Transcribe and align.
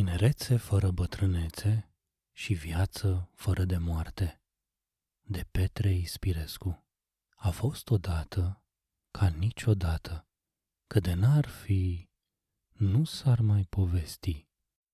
Tinerețe 0.00 0.56
fără 0.56 0.90
bătrânețe 0.90 1.90
și 2.32 2.54
viață 2.54 3.30
fără 3.34 3.64
de 3.64 3.76
moarte. 3.76 4.40
De 5.22 5.46
Petre 5.50 5.92
Ispirescu. 5.94 6.86
A 7.36 7.50
fost 7.50 7.90
odată, 7.90 8.64
ca 9.10 9.28
niciodată, 9.28 10.28
că 10.86 11.00
de 11.00 11.14
n-ar 11.14 11.46
fi, 11.46 12.08
nu 12.72 13.04
s-ar 13.04 13.40
mai 13.40 13.66
povesti. 13.70 14.48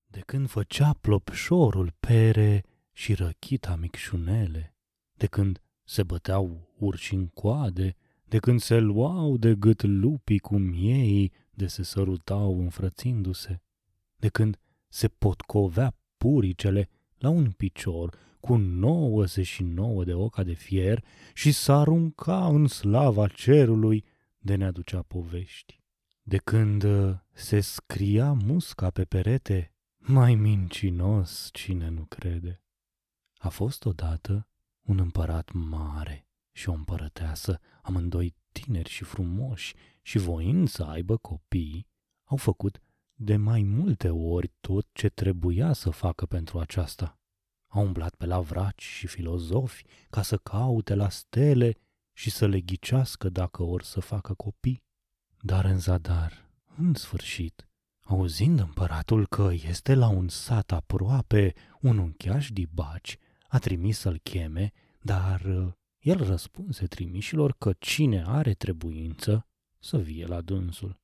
De 0.06 0.20
când 0.20 0.48
făcea 0.48 0.92
plopșorul 0.92 1.94
pere 2.00 2.64
și 2.92 3.14
răchita 3.14 3.76
micșunele, 3.76 4.76
de 5.12 5.26
când 5.26 5.62
se 5.84 6.02
băteau 6.02 6.74
urși 6.78 7.14
în 7.14 7.28
coade, 7.28 7.96
de 8.24 8.38
când 8.38 8.60
se 8.60 8.78
luau 8.78 9.36
de 9.36 9.54
gât 9.54 9.82
lupii 9.82 10.38
cu 10.38 10.56
miei, 10.56 11.32
de 11.50 11.66
se 11.66 11.82
sărutau 11.82 12.60
înfrățindu-se, 12.60 13.62
de 14.16 14.28
când 14.28 14.58
se 14.96 15.08
potcovea 15.08 15.96
puricele 16.16 16.88
la 17.18 17.28
un 17.28 17.50
picior 17.50 18.18
cu 18.40 18.56
99 18.56 20.04
de 20.04 20.14
oca 20.14 20.42
de 20.42 20.52
fier 20.52 21.04
și 21.34 21.52
s-arunca 21.52 22.46
în 22.46 22.66
slava 22.66 23.28
cerului 23.28 24.04
de 24.38 24.54
ne 24.54 24.64
aducea 24.64 25.02
povești. 25.02 25.80
De 26.22 26.36
când 26.36 26.82
uh, 26.82 27.14
se 27.32 27.60
scria 27.60 28.32
musca 28.32 28.90
pe 28.90 29.04
perete, 29.04 29.74
mai 29.96 30.34
mincinos 30.34 31.48
cine 31.52 31.88
nu 31.88 32.04
crede. 32.04 32.62
A 33.36 33.48
fost 33.48 33.84
odată 33.84 34.48
un 34.82 34.98
împărat 34.98 35.52
mare 35.52 36.28
și 36.52 36.68
o 36.68 36.72
împărăteasă, 36.72 37.60
amândoi 37.82 38.34
tineri 38.52 38.90
și 38.90 39.04
frumoși 39.04 39.74
și 40.02 40.18
voind 40.18 40.68
să 40.68 40.82
aibă 40.82 41.16
copii, 41.16 41.86
au 42.24 42.36
făcut 42.36 42.80
de 43.18 43.36
mai 43.36 43.62
multe 43.62 44.08
ori 44.10 44.52
tot 44.60 44.86
ce 44.92 45.08
trebuia 45.08 45.72
să 45.72 45.90
facă 45.90 46.26
pentru 46.26 46.58
aceasta. 46.58 47.18
Au 47.66 47.82
umblat 47.82 48.14
pe 48.14 48.26
la 48.26 48.40
vraci 48.40 48.82
și 48.82 49.06
filozofi 49.06 49.84
ca 50.10 50.22
să 50.22 50.36
caute 50.36 50.94
la 50.94 51.08
stele 51.08 51.78
și 52.12 52.30
să 52.30 52.46
le 52.46 52.60
ghicească 52.60 53.28
dacă 53.28 53.62
or 53.62 53.82
să 53.82 54.00
facă 54.00 54.34
copii. 54.34 54.82
Dar 55.40 55.64
în 55.64 55.78
zadar, 55.78 56.50
în 56.76 56.94
sfârșit, 56.94 57.68
auzind 58.00 58.58
împăratul 58.58 59.26
că 59.26 59.50
este 59.52 59.94
la 59.94 60.08
un 60.08 60.28
sat 60.28 60.72
aproape 60.72 61.54
un 61.80 61.98
uncheaș 61.98 62.50
dibaci, 62.50 63.18
a 63.48 63.58
trimis 63.58 63.98
să-l 63.98 64.18
cheme, 64.18 64.72
dar 65.00 65.40
uh, 65.40 65.72
el 65.98 66.24
răspunse 66.24 66.86
trimișilor 66.86 67.54
că 67.58 67.72
cine 67.78 68.24
are 68.26 68.54
trebuință 68.54 69.46
să 69.78 69.98
vie 69.98 70.26
la 70.26 70.40
dânsul. 70.40 71.00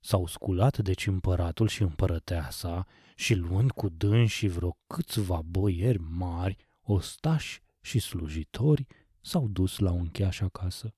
S-au 0.00 0.26
sculat 0.26 0.78
deci 0.78 1.06
împăratul 1.06 1.68
și 1.68 1.82
împărăteasa 1.82 2.86
și 3.14 3.34
luând 3.34 3.70
cu 3.70 3.88
dânsi 3.88 4.46
vreo 4.46 4.78
câțiva 4.86 5.42
boieri 5.44 6.00
mari, 6.00 6.56
ostași 6.82 7.60
și 7.80 7.98
slujitori, 7.98 8.86
s-au 9.20 9.48
dus 9.48 9.78
la 9.78 9.92
uncheaș 9.92 10.40
acasă. 10.40 10.94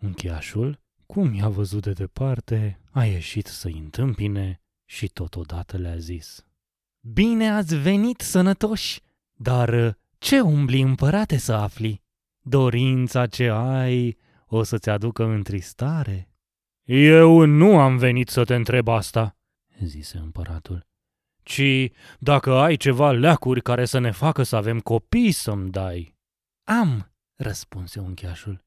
Uncheașul, 0.00 0.80
cum 1.06 1.34
i-a 1.34 1.48
văzut 1.48 1.82
de 1.82 1.92
departe, 1.92 2.80
a 2.90 3.04
ieșit 3.04 3.46
să-i 3.46 3.78
întâmpine 3.78 4.60
și 4.84 5.08
totodată 5.08 5.76
le-a 5.76 5.96
zis. 5.96 6.44
Bine 7.00 7.50
ați 7.50 7.76
venit, 7.76 8.20
sănătoși! 8.20 9.00
Dar 9.34 9.98
ce 10.18 10.40
umbli 10.40 10.80
împărate 10.80 11.36
să 11.36 11.52
afli? 11.52 12.02
Dorința 12.40 13.26
ce 13.26 13.48
ai 13.48 14.16
o 14.46 14.62
să-ți 14.62 14.90
aducă 14.90 15.24
întristare? 15.24 16.28
Eu 16.86 17.44
nu 17.44 17.78
am 17.78 17.96
venit 17.96 18.28
să 18.28 18.44
te 18.44 18.54
întreb 18.54 18.88
asta, 18.88 19.36
zise 19.80 20.18
împăratul, 20.18 20.86
ci 21.42 21.90
dacă 22.18 22.52
ai 22.52 22.76
ceva 22.76 23.10
leacuri 23.12 23.62
care 23.62 23.84
să 23.84 23.98
ne 23.98 24.10
facă 24.10 24.42
să 24.42 24.56
avem 24.56 24.80
copii 24.80 25.32
să-mi 25.32 25.70
dai. 25.70 26.16
Am, 26.66 27.12
răspunse 27.34 28.00
uncheașul, 28.00 28.64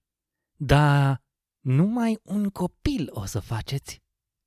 dar 0.60 1.22
numai 1.60 2.20
un 2.24 2.50
copil 2.50 3.10
o 3.12 3.26
să 3.26 3.40
faceți. 3.40 4.02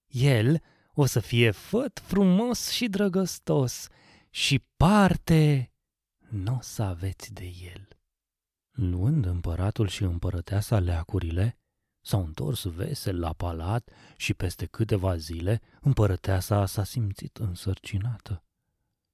El 0.07 0.63
o 0.93 1.05
să 1.05 1.21
fie 1.21 1.51
făt 1.51 1.99
frumos 1.99 2.71
și 2.71 2.89
drăgăstos 2.89 3.89
și 4.31 4.65
parte 4.77 5.73
nu 6.29 6.55
o 6.57 6.61
să 6.61 6.83
aveți 6.83 7.33
de 7.33 7.45
el. 7.45 7.89
Luând 8.71 9.27
împăratul 9.27 9.89
și 9.89 10.03
împărăteasa 10.03 10.79
leacurile, 10.79 11.60
S-au 12.01 12.25
întors 12.25 12.65
vesel 12.65 13.21
la 13.21 13.33
palat 13.33 13.91
și 14.17 14.35
peste 14.35 14.67
câteva 14.67 15.17
zile 15.17 15.61
împărăteasa 15.81 16.67
s-a 16.67 16.85
simțit 16.85 17.37
însărcinată. 17.37 18.45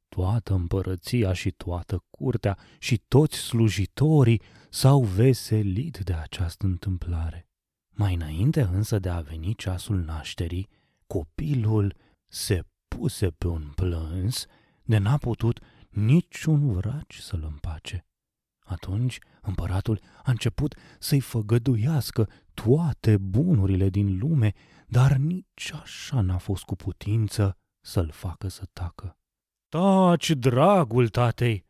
Toată 0.09 0.55
împărăția 0.55 1.33
și 1.33 1.51
toată 1.51 2.05
curtea 2.11 2.59
și 2.79 2.99
toți 3.09 3.37
slujitorii 3.37 4.43
s-au 4.71 5.03
veselit 5.03 5.99
de 5.99 6.13
această 6.13 6.67
întâmplare. 6.67 7.49
Mai 7.91 8.15
înainte 8.15 8.61
însă 8.61 8.99
de 8.99 9.09
a 9.09 9.21
veni 9.21 9.55
ceasul 9.55 9.97
nașterii, 9.97 10.69
copilul 11.07 11.97
se 12.27 12.65
puse 12.89 13.31
pe 13.31 13.47
un 13.47 13.73
plâns 13.75 14.47
de 14.83 14.99
n-a 14.99 15.17
putut 15.17 15.61
niciun 15.91 16.73
vraci 16.73 17.19
să-l 17.19 17.43
împace. 17.43 18.07
Atunci 18.66 19.19
împăratul 19.41 20.00
a 20.22 20.31
început 20.31 20.75
să-i 20.99 21.21
făgăduiască 21.21 22.28
toate 22.54 23.16
bunurile 23.16 23.88
din 23.88 24.19
lume, 24.19 24.53
dar 24.87 25.16
nici 25.16 25.72
așa 25.82 26.21
n-a 26.21 26.38
fost 26.38 26.65
cu 26.65 26.76
putință 26.76 27.59
să-l 27.81 28.10
facă 28.10 28.49
să 28.49 28.65
tacă. 28.72 29.19
Taci, 29.69 30.31
dragul 30.31 31.09
tatei, 31.09 31.65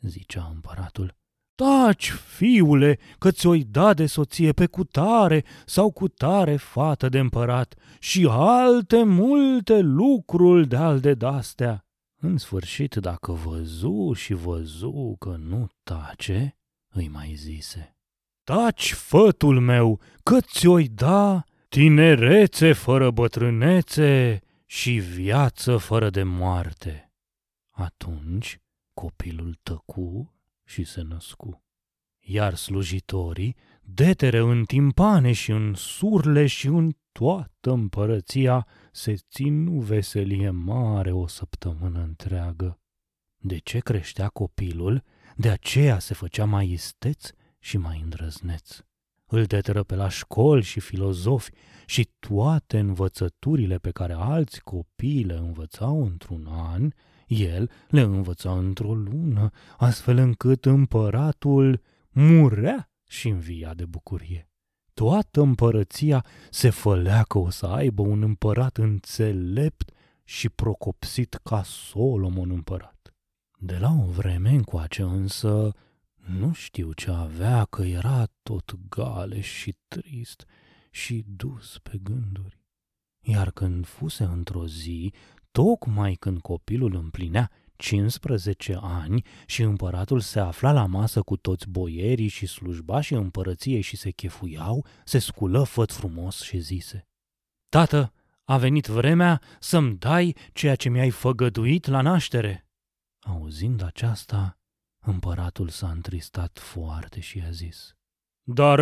zicea 0.00 0.50
împăratul, 0.54 1.16
taci, 1.54 2.10
fiule, 2.10 2.98
că 3.18 3.30
ți-o-i 3.30 3.64
da 3.64 3.94
de 3.94 4.06
soție 4.06 4.52
pe 4.52 4.66
cutare 4.66 5.44
sau 5.64 5.90
cutare 5.90 6.56
fată 6.56 7.08
de 7.08 7.18
împărat 7.18 7.74
și 7.98 8.26
alte 8.30 9.02
multe 9.02 9.78
lucruri 9.78 10.68
de-al 10.68 11.00
de 11.00 11.14
dastea. 11.14 11.85
În 12.26 12.36
sfârșit, 12.36 12.94
dacă 12.94 13.32
văzu 13.32 14.12
și 14.12 14.34
văzu 14.34 15.16
că 15.18 15.36
nu 15.36 15.68
tace, 15.82 16.56
îi 16.88 17.08
mai 17.08 17.34
zise. 17.34 17.96
Taci, 18.44 18.92
fătul 18.92 19.60
meu, 19.60 20.00
că 20.22 20.40
ți-o-i 20.40 20.88
da 20.88 21.44
tinerețe 21.68 22.72
fără 22.72 23.10
bătrânețe 23.10 24.40
și 24.64 24.90
viață 24.90 25.76
fără 25.76 26.10
de 26.10 26.22
moarte. 26.22 27.12
Atunci 27.70 28.60
copilul 28.94 29.58
tăcu 29.62 30.34
și 30.64 30.84
se 30.84 31.02
născu. 31.02 31.65
Iar 32.28 32.54
slujitorii, 32.54 33.56
detere 33.82 34.38
în 34.38 34.64
timpane 34.64 35.32
și 35.32 35.50
în 35.50 35.74
surle 35.74 36.46
și 36.46 36.66
în 36.66 36.96
toată 37.12 37.70
împărăția, 37.70 38.66
se 38.92 39.14
ținu 39.14 39.80
veselie 39.80 40.50
mare 40.50 41.12
o 41.12 41.26
săptămână 41.26 42.02
întreagă. 42.02 42.80
De 43.36 43.58
ce 43.58 43.78
creștea 43.78 44.28
copilul, 44.28 45.02
de 45.36 45.48
aceea 45.48 45.98
se 45.98 46.14
făcea 46.14 46.44
mai 46.44 46.70
isteț 46.70 47.30
și 47.58 47.76
mai 47.78 48.00
îndrăzneț. 48.02 48.78
Îl 49.26 49.44
deteră 49.44 49.82
pe 49.82 49.94
la 49.94 50.08
școli 50.08 50.62
și 50.62 50.80
filozofi 50.80 51.50
și 51.86 52.10
toate 52.18 52.78
învățăturile 52.78 53.78
pe 53.78 53.90
care 53.90 54.12
alți 54.12 54.62
copii 54.62 55.24
le 55.24 55.34
învățau 55.34 56.04
într-un 56.04 56.46
an, 56.50 56.90
el 57.26 57.70
le 57.88 58.00
învăța 58.00 58.58
într-o 58.58 58.94
lună, 58.94 59.50
astfel 59.76 60.16
încât 60.16 60.64
împăratul 60.64 61.80
murea 62.18 62.90
și 63.08 63.28
învia 63.28 63.74
de 63.74 63.84
bucurie. 63.84 64.50
Toată 64.94 65.40
împărăția 65.40 66.24
se 66.50 66.70
fălea 66.70 67.22
că 67.22 67.38
o 67.38 67.50
să 67.50 67.66
aibă 67.66 68.02
un 68.02 68.22
împărat 68.22 68.76
înțelept 68.76 69.92
și 70.24 70.48
procopsit 70.48 71.34
ca 71.34 71.62
Solomon 71.62 72.50
împărat. 72.50 73.14
De 73.58 73.78
la 73.78 73.92
o 73.92 74.04
vreme 74.04 74.50
încoace 74.50 75.02
însă 75.02 75.72
nu 76.14 76.52
știu 76.52 76.92
ce 76.92 77.10
avea, 77.10 77.64
că 77.64 77.82
era 77.82 78.24
tot 78.42 78.74
gale 78.88 79.40
și 79.40 79.76
trist 79.88 80.44
și 80.90 81.24
dus 81.26 81.78
pe 81.82 81.98
gânduri. 82.02 82.60
Iar 83.20 83.50
când 83.50 83.86
fuse 83.86 84.24
într-o 84.24 84.66
zi, 84.66 85.12
tocmai 85.50 86.14
când 86.14 86.40
copilul 86.40 86.94
împlinea 86.94 87.50
15 87.76 88.78
ani 88.82 89.22
și 89.46 89.62
împăratul 89.62 90.20
se 90.20 90.40
afla 90.40 90.72
la 90.72 90.86
masă 90.86 91.22
cu 91.22 91.36
toți 91.36 91.68
boierii 91.68 92.28
și 92.28 92.46
slujbașii 92.46 93.16
împărăției 93.16 93.80
și 93.80 93.96
se 93.96 94.10
chefuiau, 94.10 94.86
se 95.04 95.18
sculă 95.18 95.62
făt 95.62 95.92
frumos 95.92 96.42
și 96.42 96.58
zise 96.58 97.08
Tată, 97.68 98.12
a 98.44 98.56
venit 98.58 98.86
vremea 98.86 99.40
să-mi 99.60 99.96
dai 99.96 100.36
ceea 100.52 100.74
ce 100.74 100.88
mi-ai 100.88 101.10
făgăduit 101.10 101.86
la 101.86 102.00
naștere. 102.00 102.66
Auzind 103.26 103.82
aceasta, 103.82 104.58
împăratul 105.04 105.68
s-a 105.68 105.90
întristat 105.90 106.58
foarte 106.58 107.20
și 107.20 107.42
a 107.46 107.50
zis 107.50 107.96
Dar, 108.42 108.80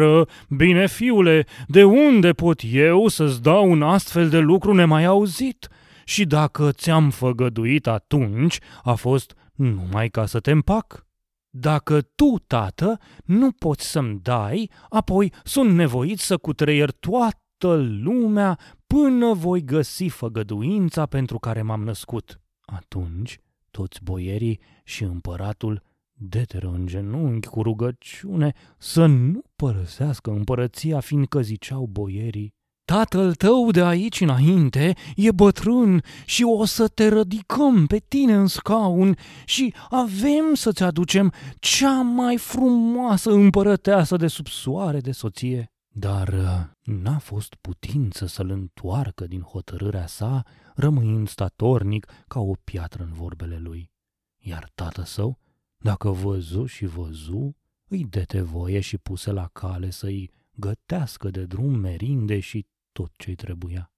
bine, 0.48 0.86
fiule, 0.86 1.46
de 1.66 1.84
unde 1.84 2.32
pot 2.32 2.60
eu 2.64 3.08
să-ți 3.08 3.42
dau 3.42 3.70
un 3.70 3.82
astfel 3.82 4.28
de 4.28 4.38
lucru 4.38 4.74
nemai 4.74 5.04
auzit? 5.04 5.68
Și 6.04 6.24
dacă 6.24 6.72
ți-am 6.72 7.10
făgăduit 7.10 7.86
atunci, 7.86 8.58
a 8.82 8.94
fost 8.94 9.34
numai 9.54 10.08
ca 10.08 10.26
să 10.26 10.40
te 10.40 10.50
împac. 10.50 11.06
Dacă 11.50 12.00
tu, 12.00 12.38
tată, 12.46 12.98
nu 13.24 13.52
poți 13.52 13.90
să-mi 13.90 14.20
dai, 14.20 14.70
apoi 14.88 15.32
sunt 15.44 15.74
nevoit 15.74 16.18
să 16.18 16.36
cutreier 16.36 16.90
toată 16.90 17.74
lumea 17.76 18.58
până 18.86 19.32
voi 19.32 19.64
găsi 19.64 20.06
făgăduința 20.06 21.06
pentru 21.06 21.38
care 21.38 21.62
m-am 21.62 21.82
născut. 21.84 22.40
Atunci, 22.60 23.38
toți 23.70 24.02
boierii 24.02 24.60
și 24.84 25.02
împăratul 25.02 25.82
deteră 26.12 26.68
în 26.68 26.86
genunchi 26.86 27.48
cu 27.48 27.62
rugăciune 27.62 28.52
să 28.78 29.06
nu 29.06 29.42
părăsească 29.56 30.30
împărăția, 30.30 31.00
fiindcă 31.00 31.40
ziceau 31.40 31.86
boierii, 31.86 32.54
Tatăl 32.84 33.34
tău 33.34 33.70
de 33.70 33.82
aici 33.82 34.20
înainte 34.20 34.94
e 35.16 35.32
bătrân 35.32 36.02
și 36.24 36.42
o 36.42 36.64
să 36.64 36.88
te 36.88 37.08
rădicăm 37.08 37.86
pe 37.86 37.98
tine 37.98 38.34
în 38.34 38.46
scaun 38.46 39.16
și 39.44 39.74
avem 39.90 40.54
să-ți 40.54 40.82
aducem 40.82 41.32
cea 41.58 42.00
mai 42.00 42.36
frumoasă 42.36 43.30
împărăteasă 43.30 44.16
de 44.16 44.26
sub 44.26 44.46
soare 44.46 45.00
de 45.00 45.12
soție. 45.12 45.72
Dar 45.88 46.28
uh, 46.28 46.92
n-a 46.94 47.18
fost 47.18 47.54
putință 47.54 48.26
să-l 48.26 48.50
întoarcă 48.50 49.26
din 49.26 49.40
hotărârea 49.40 50.06
sa, 50.06 50.42
rămâind 50.74 51.28
statornic 51.28 52.06
ca 52.28 52.40
o 52.40 52.52
piatră 52.64 53.02
în 53.02 53.12
vorbele 53.12 53.58
lui. 53.58 53.90
Iar 54.38 54.70
tată 54.74 55.04
său, 55.04 55.38
dacă 55.76 56.10
văzu 56.10 56.66
și 56.66 56.86
văzu, 56.86 57.56
îi 57.88 58.04
dete 58.04 58.40
voie 58.40 58.80
și 58.80 58.98
puse 58.98 59.30
la 59.30 59.48
cale 59.52 59.90
să-i 59.90 60.30
gătească 60.54 61.30
de 61.30 61.44
drum 61.44 61.74
merinde 61.74 62.40
și 62.40 62.66
tot 62.94 63.12
ce-i 63.16 63.34
trebuia. 63.34 63.92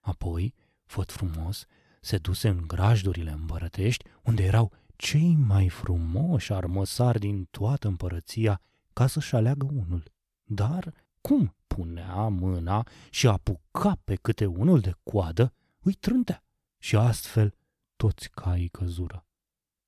Apoi, 0.00 0.54
făt 0.84 1.12
frumos, 1.12 1.66
se 2.00 2.18
duse 2.18 2.48
în 2.48 2.66
grajdurile 2.66 3.30
împărătești, 3.30 4.04
unde 4.22 4.42
erau 4.42 4.72
cei 4.96 5.34
mai 5.34 5.68
frumoși 5.68 6.52
armăsari 6.52 7.18
din 7.18 7.44
toată 7.50 7.88
împărăția, 7.88 8.60
ca 8.92 9.06
să-și 9.06 9.34
aleagă 9.34 9.66
unul. 9.72 10.02
Dar 10.44 10.94
cum 11.20 11.54
punea 11.66 12.28
mâna 12.28 12.86
și 13.10 13.26
apuca 13.26 13.98
pe 14.04 14.14
câte 14.14 14.46
unul 14.46 14.80
de 14.80 14.94
coadă, 15.02 15.52
îi 15.80 15.92
trântea 15.92 16.42
și 16.78 16.96
astfel 16.96 17.54
toți 17.96 18.30
caii 18.30 18.68
căzură. 18.68 19.26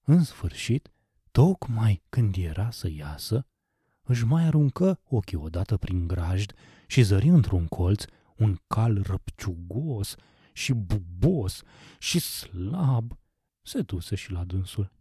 În 0.05 0.25
sfârșit, 0.25 0.91
tocmai 1.31 2.03
când 2.09 2.37
era 2.37 2.71
să 2.71 2.89
iasă, 2.91 3.47
își 4.03 4.25
mai 4.25 4.45
aruncă 4.45 5.01
ochii 5.09 5.37
odată 5.37 5.77
prin 5.77 6.07
grajd 6.07 6.53
și 6.87 7.03
zări 7.03 7.29
într-un 7.29 7.67
colț 7.67 8.05
un 8.37 8.57
cal 8.67 9.03
răpciugos 9.03 10.15
și 10.53 10.73
bubos 10.73 11.63
și 11.99 12.19
slab, 12.19 13.19
se 13.63 13.81
duse 13.81 14.15
și 14.15 14.33
la 14.33 14.45
dânsul. 14.45 14.93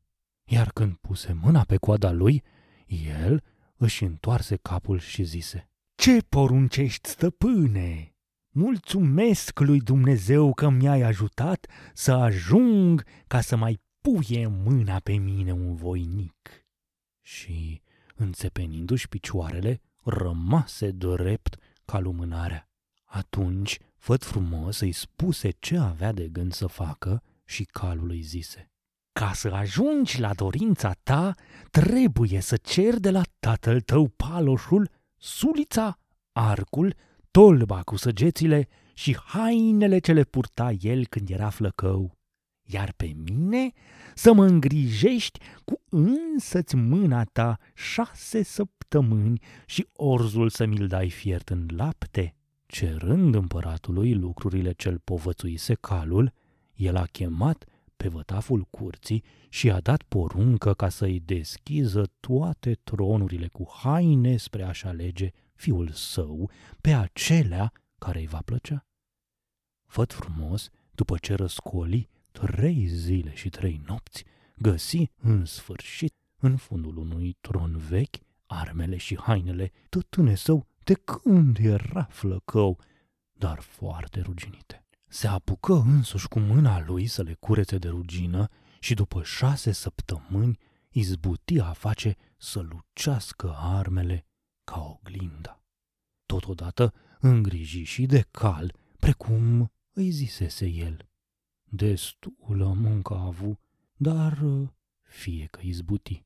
Iar 0.43 0.71
când 0.71 0.95
puse 0.95 1.33
mâna 1.33 1.63
pe 1.63 1.77
coada 1.77 2.11
lui, 2.11 2.43
el 2.87 3.43
își 3.77 4.03
întoarse 4.03 4.55
capul 4.55 4.99
și 4.99 5.23
zise, 5.23 5.69
Ce 5.95 6.21
poruncești, 6.29 7.09
stăpâne? 7.09 8.15
Mulțumesc 8.49 9.59
lui 9.59 9.79
Dumnezeu 9.79 10.53
că 10.53 10.69
mi-ai 10.69 11.01
ajutat 11.01 11.67
să 11.93 12.11
ajung 12.11 13.03
ca 13.27 13.41
să 13.41 13.55
mai 13.55 13.81
puie 14.01 14.47
mâna 14.47 14.99
pe 14.99 15.13
mine 15.13 15.51
un 15.51 15.75
voinic. 15.75 16.65
Și, 17.21 17.81
înțepenindu-și 18.15 19.09
picioarele, 19.09 19.81
rămase 20.03 20.91
drept 20.91 21.55
ca 21.85 21.99
lumânarea. 21.99 22.69
Atunci, 23.15 23.77
făt 23.97 24.23
frumos 24.23 24.79
îi 24.79 24.91
spuse 24.91 25.49
ce 25.49 25.77
avea 25.77 26.11
de 26.11 26.27
gând 26.27 26.53
să 26.53 26.67
facă 26.67 27.23
și 27.45 27.63
calul 27.63 28.09
îi 28.09 28.21
zise. 28.21 28.71
Ca 29.11 29.33
să 29.33 29.47
ajungi 29.47 30.19
la 30.19 30.33
dorința 30.33 30.91
ta, 31.03 31.33
trebuie 31.71 32.39
să 32.39 32.57
cer 32.57 32.99
de 32.99 33.09
la 33.09 33.21
tatăl 33.39 33.81
tău 33.81 34.07
paloșul, 34.07 34.89
sulița, 35.17 35.99
arcul, 36.31 36.95
tolba 37.31 37.81
cu 37.81 37.95
săgețile 37.95 38.67
și 38.93 39.17
hainele 39.25 39.99
ce 39.99 40.13
le 40.13 40.23
purta 40.23 40.71
el 40.71 41.05
când 41.05 41.29
era 41.29 41.49
flăcău. 41.49 42.17
Iar 42.61 42.93
pe 42.97 43.15
mine 43.15 43.71
să 44.15 44.33
mă 44.33 44.45
îngrijești 44.45 45.39
cu 45.65 45.81
însăți 45.89 46.75
mâna 46.75 47.23
ta 47.23 47.57
șase 47.73 48.43
săptămâni 48.43 49.41
și 49.65 49.87
orzul 49.93 50.49
să 50.49 50.65
mi-l 50.65 50.87
dai 50.87 51.09
fiert 51.09 51.49
în 51.49 51.67
lapte 51.75 52.35
Cerând 52.75 53.35
împăratului 53.35 54.13
lucrurile 54.13 54.71
cel 54.71 54.99
povățuise 54.99 55.73
calul, 55.73 56.33
el 56.73 56.95
a 56.95 57.05
chemat 57.05 57.65
pe 57.97 58.07
vătaful 58.07 58.67
curții 58.69 59.23
și 59.49 59.71
a 59.71 59.79
dat 59.79 60.01
poruncă 60.01 60.73
ca 60.73 60.89
să-i 60.89 61.19
deschiză 61.19 62.11
toate 62.19 62.79
tronurile 62.83 63.47
cu 63.47 63.71
haine 63.73 64.37
spre 64.37 64.63
a-și 64.63 64.85
alege 64.85 65.29
fiul 65.53 65.89
său 65.89 66.49
pe 66.81 66.93
acelea 66.93 67.71
care 67.97 68.19
îi 68.19 68.27
va 68.27 68.41
plăcea. 68.45 68.85
Făt 69.85 70.13
frumos, 70.13 70.69
după 70.91 71.17
ce 71.17 71.33
răscoli 71.33 72.09
trei 72.31 72.85
zile 72.87 73.35
și 73.35 73.49
trei 73.49 73.81
nopți, 73.87 74.23
găsi 74.57 75.11
în 75.17 75.45
sfârșit 75.45 76.15
în 76.37 76.55
fundul 76.57 76.97
unui 76.97 77.37
tron 77.41 77.77
vechi 77.77 78.15
armele 78.45 78.97
și 78.97 79.17
hainele 79.19 79.71
tătâne 79.89 80.35
său 80.35 80.67
de 80.85 80.93
când 80.93 81.57
era 81.57 82.03
flăcău, 82.09 82.79
dar 83.31 83.59
foarte 83.59 84.21
ruginite. 84.21 84.85
Se 85.07 85.27
apucă 85.27 85.73
însuși 85.73 86.27
cu 86.27 86.39
mâna 86.39 86.79
lui 86.85 87.07
să 87.07 87.23
le 87.23 87.33
curețe 87.33 87.77
de 87.77 87.87
rugină 87.87 88.47
și 88.79 88.93
după 88.93 89.23
șase 89.23 89.71
săptămâni 89.71 90.59
izbuti 90.89 91.59
a 91.59 91.71
face 91.71 92.15
să 92.37 92.59
lucească 92.59 93.55
armele 93.57 94.25
ca 94.63 94.79
oglinda. 94.79 95.63
Totodată 96.25 96.93
îngriji 97.19 97.83
și 97.83 98.05
de 98.05 98.25
cal, 98.31 98.75
precum 98.99 99.71
îi 99.93 100.09
zisese 100.09 100.67
el. 100.67 101.09
Destulă 101.63 102.73
muncă 102.73 103.13
a 103.13 103.25
avut, 103.25 103.59
dar 103.95 104.39
fie 105.01 105.47
că 105.51 105.59
izbuti. 105.63 106.25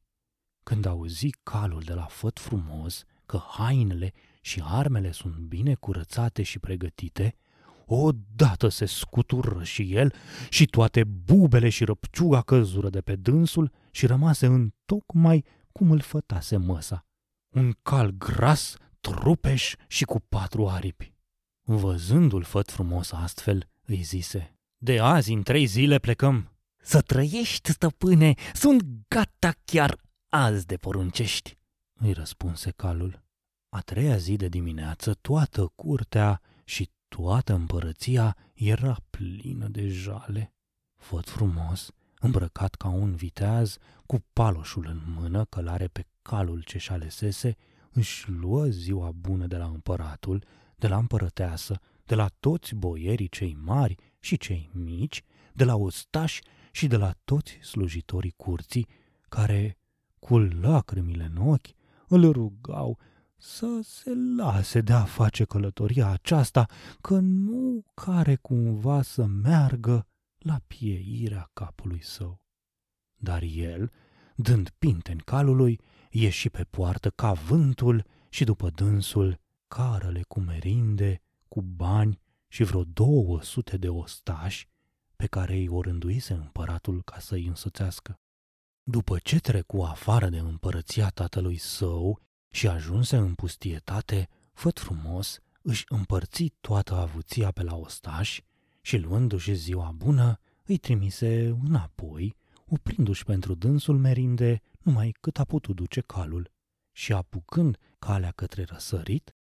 Când 0.64 0.86
auzi 0.86 1.30
calul 1.44 1.82
de 1.82 1.94
la 1.94 2.06
făt 2.06 2.40
frumos 2.40 3.04
că 3.26 3.38
hainele 3.48 4.14
și 4.42 4.62
armele 4.66 5.12
sunt 5.12 5.36
bine 5.36 5.74
curățate 5.74 6.44
și 6.44 6.60
pregătite, 6.60 7.36
odată 7.86 8.68
se 8.68 8.86
scutură 8.86 9.64
și 9.64 9.94
el 9.94 10.14
și 10.50 10.66
toate 10.66 11.04
bubele 11.04 11.70
și 11.70 11.84
răpciuga 11.84 12.42
căzură 12.42 12.90
de 12.90 13.02
pe 13.02 13.16
dânsul 13.16 13.72
și 13.92 14.06
rămase 14.06 14.46
în 14.46 14.74
tocmai 14.86 15.46
cum 15.72 15.92
îl 15.92 16.00
fătase 16.00 16.58
măsa. 16.58 17.06
Un 17.50 17.72
cal 17.82 18.10
gras, 18.10 18.76
trupeș 19.00 19.76
și 19.88 20.04
cu 20.04 20.20
patru 20.20 20.68
aripi. 20.68 21.14
Văzându-l 21.62 22.44
făt 22.44 22.72
frumos 22.72 23.12
astfel, 23.12 23.70
îi 23.86 24.02
zise, 24.02 24.56
De 24.78 25.00
azi 25.00 25.34
în 25.34 25.44
trei 25.44 25.66
zile 25.66 26.00
plecăm. 26.00 26.52
Să 26.82 27.02
trăiești, 27.02 27.72
stăpâne, 27.72 28.34
sunt 28.54 28.84
gata 29.08 29.54
chiar 29.66 30.02
azi 30.30 30.66
de 30.66 30.78
poruncești, 30.78 31.58
îi 31.94 32.12
răspunse 32.12 32.72
calul. 32.72 33.29
A 33.70 33.82
treia 33.82 34.18
zi 34.18 34.36
de 34.36 34.48
dimineață, 34.48 35.14
toată 35.14 35.72
curtea 35.76 36.42
și 36.64 36.90
toată 37.08 37.54
împărăția 37.54 38.38
era 38.54 38.98
plină 39.10 39.68
de 39.68 39.88
jale. 39.88 40.54
Făt 40.96 41.30
frumos, 41.30 41.92
îmbrăcat 42.20 42.76
ca 42.76 42.88
un 42.88 43.16
viteaz, 43.16 43.78
cu 44.06 44.24
paloșul 44.34 44.86
în 44.88 45.02
mână, 45.16 45.46
călare 45.46 45.88
pe 45.88 46.06
calul 46.22 46.62
ce 46.62 46.78
și 46.78 46.92
alesese, 46.92 47.56
își 47.92 48.30
luă 48.30 48.66
ziua 48.66 49.12
bună 49.12 49.48
de 49.48 49.58
la 49.58 49.66
împăratul, 49.66 50.44
de 50.76 50.88
la 50.88 50.98
împărăteasă, 50.98 51.80
de 52.06 52.16
la 52.16 52.28
toți 52.40 52.76
boierii 52.76 53.30
cei 53.30 53.58
mari 53.64 53.96
și 54.20 54.38
cei 54.38 54.70
mici, 54.74 55.24
de 55.54 55.64
la 55.64 55.76
ostași 55.76 56.42
și 56.72 56.88
de 56.88 56.98
la 56.98 57.14
toți 57.24 57.52
slujitorii 57.62 58.34
curții, 58.38 58.88
care, 59.28 59.78
cu 60.20 60.38
lacrimile 60.38 61.24
în 61.24 61.48
ochi, 61.48 61.68
îl 62.08 62.32
rugau 62.32 63.00
să 63.40 63.80
se 63.84 64.12
lase 64.38 64.82
de 64.82 64.94
a 64.94 65.04
face 65.04 65.44
călătoria 65.44 66.08
aceasta, 66.08 66.66
că 67.02 67.20
nu 67.20 67.84
care 67.94 68.36
cumva 68.36 69.02
să 69.02 69.26
meargă 69.26 70.08
la 70.38 70.62
pieirea 70.68 71.50
capului 71.54 72.04
său. 72.04 72.42
Dar 73.16 73.42
el, 73.42 73.92
dând 74.36 74.70
pinte 74.78 75.12
în 75.12 75.18
calului, 75.18 75.80
ieși 76.10 76.50
pe 76.50 76.64
poartă 76.64 77.10
ca 77.10 77.34
vântul 77.34 78.06
și 78.30 78.44
după 78.44 78.70
dânsul 78.70 79.40
carele 79.68 80.24
cu 80.28 80.40
merinde, 80.40 81.22
cu 81.48 81.62
bani 81.62 82.22
și 82.48 82.64
vreo 82.64 82.84
două 82.84 83.42
sute 83.42 83.78
de 83.78 83.90
ostași 83.90 84.70
pe 85.16 85.28
care 85.28 85.54
îi 85.54 85.68
o 85.68 85.82
rânduise 85.82 86.34
împăratul 86.34 87.02
ca 87.04 87.20
să-i 87.20 87.46
însoțească. 87.46 88.20
După 88.84 89.18
ce 89.18 89.40
trecu 89.40 89.82
afară 89.82 90.30
de 90.30 90.38
împărăția 90.38 91.10
tatălui 91.10 91.58
său 91.58 92.22
și 92.50 92.68
ajunse 92.68 93.18
în 93.18 93.34
pustietate, 93.34 94.30
făt 94.54 94.80
frumos, 94.80 95.40
își 95.62 95.86
împărți 95.88 96.54
toată 96.62 96.96
avuția 96.96 97.52
pe 97.52 97.64
la 97.64 97.76
ostași 97.76 98.44
și 98.82 98.98
luându-și 98.98 99.54
ziua 99.54 99.92
bună, 99.96 100.40
îi 100.66 100.78
trimise 100.78 101.58
înapoi, 101.64 102.36
oprindu-și 102.66 103.24
pentru 103.24 103.54
dânsul 103.54 103.98
merinde 103.98 104.62
numai 104.80 105.16
cât 105.22 105.40
a 105.40 105.44
putut 105.44 105.76
duce 105.76 106.02
calul. 106.02 106.52
Și 106.92 107.14
apucând 107.14 107.78
calea 108.00 108.32
către 108.32 108.64
răsărit, 108.64 109.36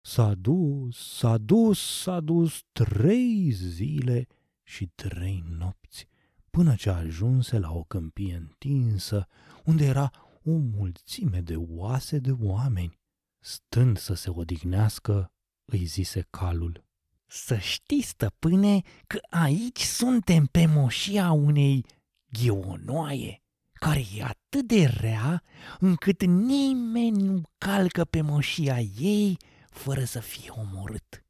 s-a 0.00 0.34
dus, 0.34 1.16
s-a 1.16 1.38
dus, 1.38 2.00
s-a 2.00 2.20
dus 2.20 2.62
trei 2.72 3.50
zile 3.50 4.26
și 4.62 4.86
trei 4.94 5.44
nopți, 5.58 6.08
până 6.50 6.74
ce 6.74 6.90
ajunse 6.90 7.58
la 7.58 7.72
o 7.72 7.84
câmpie 7.84 8.34
întinsă, 8.34 9.26
unde 9.64 9.84
era 9.84 10.10
o 10.46 10.52
mulțime 10.52 11.40
de 11.40 11.56
oase 11.56 12.18
de 12.18 12.32
oameni. 12.32 12.98
Stând 13.38 13.98
să 13.98 14.14
se 14.14 14.30
odihnească, 14.30 15.32
îi 15.64 15.84
zise 15.84 16.26
calul. 16.30 16.84
Să 17.26 17.58
știi, 17.58 18.02
stăpâne, 18.02 18.80
că 19.06 19.18
aici 19.30 19.80
suntem 19.80 20.46
pe 20.46 20.66
moșia 20.66 21.32
unei 21.32 21.84
ghionoaie, 22.30 23.42
care 23.72 24.04
e 24.16 24.22
atât 24.22 24.66
de 24.66 24.84
rea 24.84 25.42
încât 25.78 26.24
nimeni 26.24 27.22
nu 27.22 27.42
calcă 27.58 28.04
pe 28.04 28.20
moșia 28.20 28.80
ei 28.80 29.36
fără 29.70 30.04
să 30.04 30.20
fie 30.20 30.50
omorât. 30.50 31.25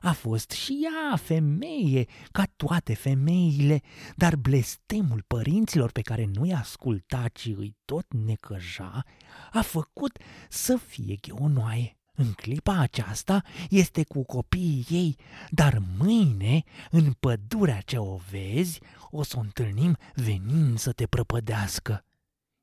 A 0.00 0.12
fost 0.12 0.50
și 0.50 0.78
ea 0.82 1.16
femeie, 1.16 2.06
ca 2.32 2.44
toate 2.56 2.94
femeile, 2.94 3.80
dar 4.16 4.36
blestemul 4.36 5.24
părinților 5.26 5.90
pe 5.90 6.00
care 6.00 6.30
nu-i 6.32 6.52
asculta, 6.52 7.28
ci 7.32 7.46
îi 7.46 7.76
tot 7.84 8.12
necăja, 8.12 9.04
a 9.52 9.60
făcut 9.60 10.18
să 10.48 10.76
fie 10.76 11.14
ghionoaie. 11.20 11.94
În 12.14 12.32
clipa 12.32 12.78
aceasta 12.78 13.42
este 13.68 14.04
cu 14.04 14.24
copiii 14.24 14.86
ei, 14.88 15.16
dar 15.50 15.82
mâine, 15.98 16.62
în 16.90 17.12
pădurea 17.12 17.80
ce 17.80 17.98
o 17.98 18.16
vezi, 18.30 18.80
o 19.10 19.22
să 19.22 19.36
o 19.36 19.40
întâlnim 19.40 19.96
venind 20.14 20.78
să 20.78 20.92
te 20.92 21.06
prăpădească. 21.06 22.04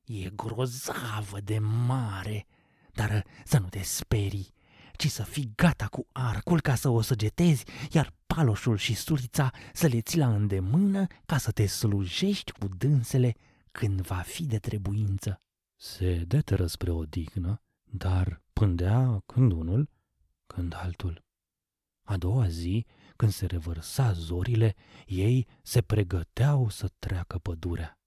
E 0.04 0.30
grozavă 0.30 1.40
de 1.44 1.58
mare, 1.58 2.46
dar 2.92 3.24
să 3.44 3.58
nu 3.58 3.68
te 3.68 3.82
sperii, 3.82 4.54
ci 4.98 5.10
să 5.10 5.22
fii 5.22 5.52
gata 5.54 5.86
cu 5.86 6.06
arcul 6.12 6.60
ca 6.60 6.74
să 6.74 6.88
o 6.88 7.00
săgetezi, 7.00 7.64
iar 7.90 8.12
paloșul 8.26 8.76
și 8.76 8.94
surița 8.94 9.50
să 9.72 9.86
le 9.86 10.00
ții 10.00 10.18
la 10.18 10.34
îndemână 10.34 11.06
ca 11.26 11.38
să 11.38 11.50
te 11.50 11.66
slujești 11.66 12.52
cu 12.52 12.68
dânsele 12.68 13.34
când 13.72 14.00
va 14.00 14.16
fi 14.16 14.46
de 14.46 14.58
trebuință. 14.58 15.40
Se 15.76 16.24
deteră 16.26 16.66
spre 16.66 16.90
odihnă, 16.90 17.62
dar 17.84 18.42
pândea 18.52 19.22
când 19.26 19.52
unul, 19.52 19.90
când 20.46 20.74
altul. 20.74 21.24
A 22.02 22.16
doua 22.16 22.48
zi, 22.48 22.86
când 23.16 23.32
se 23.32 23.46
revărsa 23.46 24.12
zorile, 24.12 24.74
ei 25.06 25.46
se 25.62 25.82
pregăteau 25.82 26.68
să 26.68 26.90
treacă 26.98 27.38
pădurea. 27.38 27.97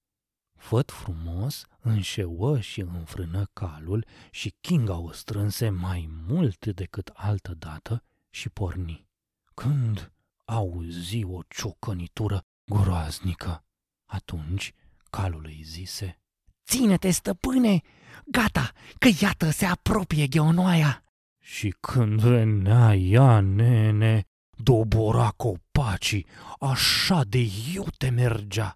Făt 0.61 0.91
frumos 0.91 1.65
înșeuă 1.79 2.59
și 2.59 2.81
înfrână 2.81 3.49
calul 3.53 4.05
și 4.31 4.53
Kinga 4.61 4.97
o 4.97 5.11
strânse 5.11 5.69
mai 5.69 6.09
mult 6.27 6.65
decât 6.65 7.11
altă 7.13 7.53
dată 7.53 8.03
și 8.29 8.49
porni. 8.49 9.07
Când 9.53 10.11
auzi 10.45 11.23
o 11.23 11.39
ciocănitură 11.47 12.45
groaznică, 12.65 13.63
atunci 14.05 14.73
calul 15.09 15.43
îi 15.45 15.61
zise, 15.63 16.19
Ține-te, 16.65 17.09
stăpâne! 17.09 17.81
Gata, 18.25 18.71
că 18.97 19.09
iată 19.21 19.49
se 19.49 19.65
apropie 19.65 20.27
gheonoaia! 20.27 21.03
Și 21.39 21.75
când 21.79 22.19
venea 22.19 22.95
ea, 22.95 23.39
nene, 23.39 24.25
dobora 24.57 25.29
copacii, 25.29 26.25
așa 26.59 27.23
de 27.23 27.47
iute 27.73 28.09
mergea 28.09 28.75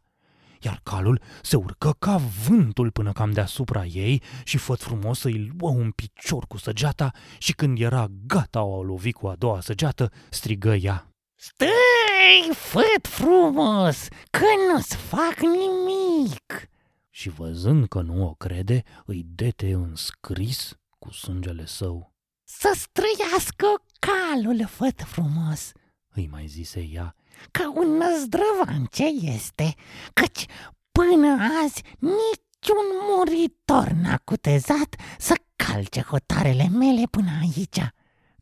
iar 0.66 0.80
calul 0.84 1.22
se 1.42 1.56
urcă 1.56 1.96
ca 2.00 2.18
vântul 2.48 2.92
până 2.92 3.12
cam 3.12 3.32
deasupra 3.32 3.86
ei 3.86 4.22
și 4.44 4.58
făt 4.58 4.82
frumos 4.82 5.24
îi 5.24 5.54
luă 5.58 5.70
un 5.70 5.92
picior 5.92 6.46
cu 6.48 6.58
săgeata 6.58 7.12
și 7.38 7.54
când 7.54 7.80
era 7.80 8.08
gata 8.26 8.62
o 8.62 8.84
lovi 8.84 9.12
cu 9.12 9.28
a 9.28 9.36
doua 9.36 9.62
săgeată, 9.62 10.12
strigă 10.30 10.76
ea. 10.76 11.10
Stai, 11.36 12.54
făt 12.54 13.08
frumos, 13.08 14.08
că 14.30 14.46
nu-ți 14.72 14.96
fac 14.96 15.36
nimic! 15.40 16.70
Și 17.10 17.30
văzând 17.30 17.88
că 17.88 18.02
nu 18.02 18.28
o 18.28 18.34
crede, 18.34 18.84
îi 19.06 19.26
dete 19.28 19.74
înscris 19.74 20.78
cu 21.00 21.12
sângele 21.12 21.66
său. 21.66 22.14
Să 22.44 22.76
străiască 22.76 23.68
calul, 24.00 24.68
făt 24.68 25.02
frumos, 25.02 25.72
îi 26.14 26.28
mai 26.32 26.48
zise 26.48 26.80
ea 26.92 27.16
ca 27.52 27.72
un 27.76 27.98
năzdrăvan 27.98 28.86
ce 28.92 29.06
este, 29.06 29.74
căci 30.14 30.46
până 30.92 31.38
azi 31.64 31.82
niciun 32.00 32.86
muritor 33.10 33.88
n-a 33.88 34.18
cutezat 34.24 34.96
să 35.18 35.36
calce 35.56 36.02
hotarele 36.02 36.68
mele 36.68 37.04
până 37.12 37.30
aici. 37.42 37.80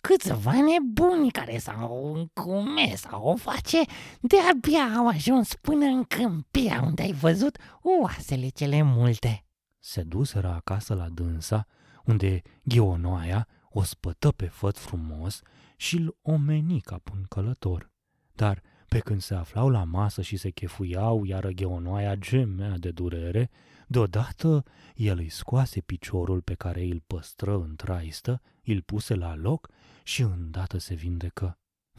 Câțiva 0.02 0.54
nebuni 0.54 1.32
care 1.32 1.58
s-au 1.58 2.14
încume 2.14 2.94
sau 2.96 3.24
o 3.24 3.36
face, 3.36 3.82
de-abia 4.22 4.98
au 4.98 5.08
ajuns 5.08 5.56
până 5.62 5.86
în 5.86 6.04
câmpia 6.04 6.82
unde 6.86 7.02
ai 7.02 7.12
văzut 7.12 7.58
oasele 7.82 8.48
cele 8.48 8.82
multe. 8.82 9.46
Se 9.80 10.02
duseră 10.02 10.48
acasă 10.48 10.94
la 10.94 11.10
dânsa, 11.10 11.68
unde 12.06 12.42
ghionoaia 12.64 13.48
o 13.70 13.84
spătă 13.84 14.32
pe 14.32 14.46
făt 14.46 14.78
frumos 14.78 15.42
și 15.76 15.96
îl 15.96 16.18
omeni 16.22 16.82
ca 16.82 17.02
un 17.14 17.24
călător. 17.30 17.92
Dar 18.34 18.62
pe 18.94 19.00
când 19.00 19.22
se 19.22 19.34
aflau 19.34 19.70
la 19.70 19.84
masă 19.84 20.22
și 20.22 20.38
se 20.38 20.50
chefuiau, 20.50 21.24
iar 21.24 21.48
gheonoaia 21.48 22.16
gemea 22.16 22.78
de 22.78 22.92
durere, 22.92 23.50
deodată 23.88 24.64
el 24.96 25.18
îi 25.18 25.30
scoase 25.30 25.82
piciorul 25.82 26.42
pe 26.42 26.54
care 26.54 26.84
îl 26.84 27.04
păstră 27.08 27.56
în 27.56 27.76
traistă, 27.76 28.42
îl 28.64 28.82
puse 28.82 29.16
la 29.16 29.36
loc 29.36 29.70
și 30.04 30.22
îndată 30.22 30.78
se 30.78 30.94
vindecă. 30.94 31.58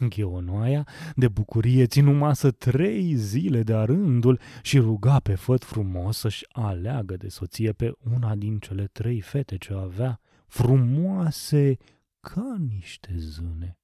Gheonoaia, 0.09 0.87
de 1.15 1.29
bucurie, 1.29 1.87
ținu 1.87 2.13
masă 2.13 2.51
trei 2.51 3.15
zile 3.15 3.63
de 3.63 3.75
rândul 3.75 4.41
și 4.63 4.79
ruga 4.79 5.21
pe 5.21 5.35
făt 5.35 5.65
frumos 5.65 6.19
să-și 6.19 6.45
aleagă 6.53 7.17
de 7.17 7.29
soție 7.29 7.73
pe 7.73 7.93
una 8.15 8.35
din 8.35 8.59
cele 8.59 8.87
trei 8.87 9.21
fete 9.21 9.57
ce 9.57 9.73
avea, 9.73 10.21
frumoase 10.47 11.77
ca 12.21 12.57
niște 12.59 13.15
zâne. 13.17 13.79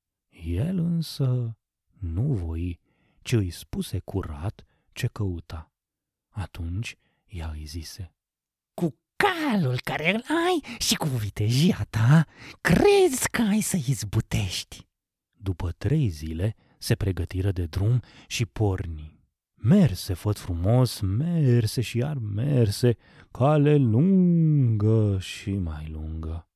El 0.44 0.78
însă 0.78 1.56
nu 1.98 2.22
voi 2.22 2.80
ci 3.22 3.32
îi 3.32 3.50
spuse 3.50 3.98
curat 3.98 4.64
ce 4.92 5.06
căuta. 5.06 5.72
Atunci 6.28 6.96
ea 7.26 7.50
îi 7.50 7.64
zise, 7.64 8.14
Cu 8.74 8.98
calul 9.16 9.80
care 9.84 10.14
îl 10.14 10.24
ai 10.28 10.76
și 10.78 10.94
cu 10.94 11.06
vitejia 11.08 11.86
ta, 11.90 12.26
crezi 12.60 13.28
că 13.30 13.42
ai 13.42 13.60
să 13.60 13.76
izbutești. 13.76 14.88
După 15.32 15.70
trei 15.70 16.08
zile 16.08 16.56
se 16.78 16.94
pregătiră 16.94 17.52
de 17.52 17.66
drum 17.66 18.00
și 18.26 18.46
porni. 18.46 19.18
Merse, 19.54 20.14
făt 20.14 20.38
frumos, 20.38 21.00
merse 21.00 21.80
și 21.80 21.98
iar 21.98 22.18
merse, 22.18 22.96
cale 23.30 23.76
lungă 23.76 25.18
și 25.18 25.50
mai 25.50 25.88
lungă. 25.90 26.48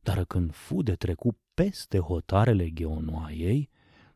Dar 0.00 0.24
când 0.24 0.54
fu 0.54 0.82
de 0.82 0.94
trecut 0.94 1.38
peste 1.54 1.98
hotarele 1.98 2.70
gheonoaiei, 2.70 3.70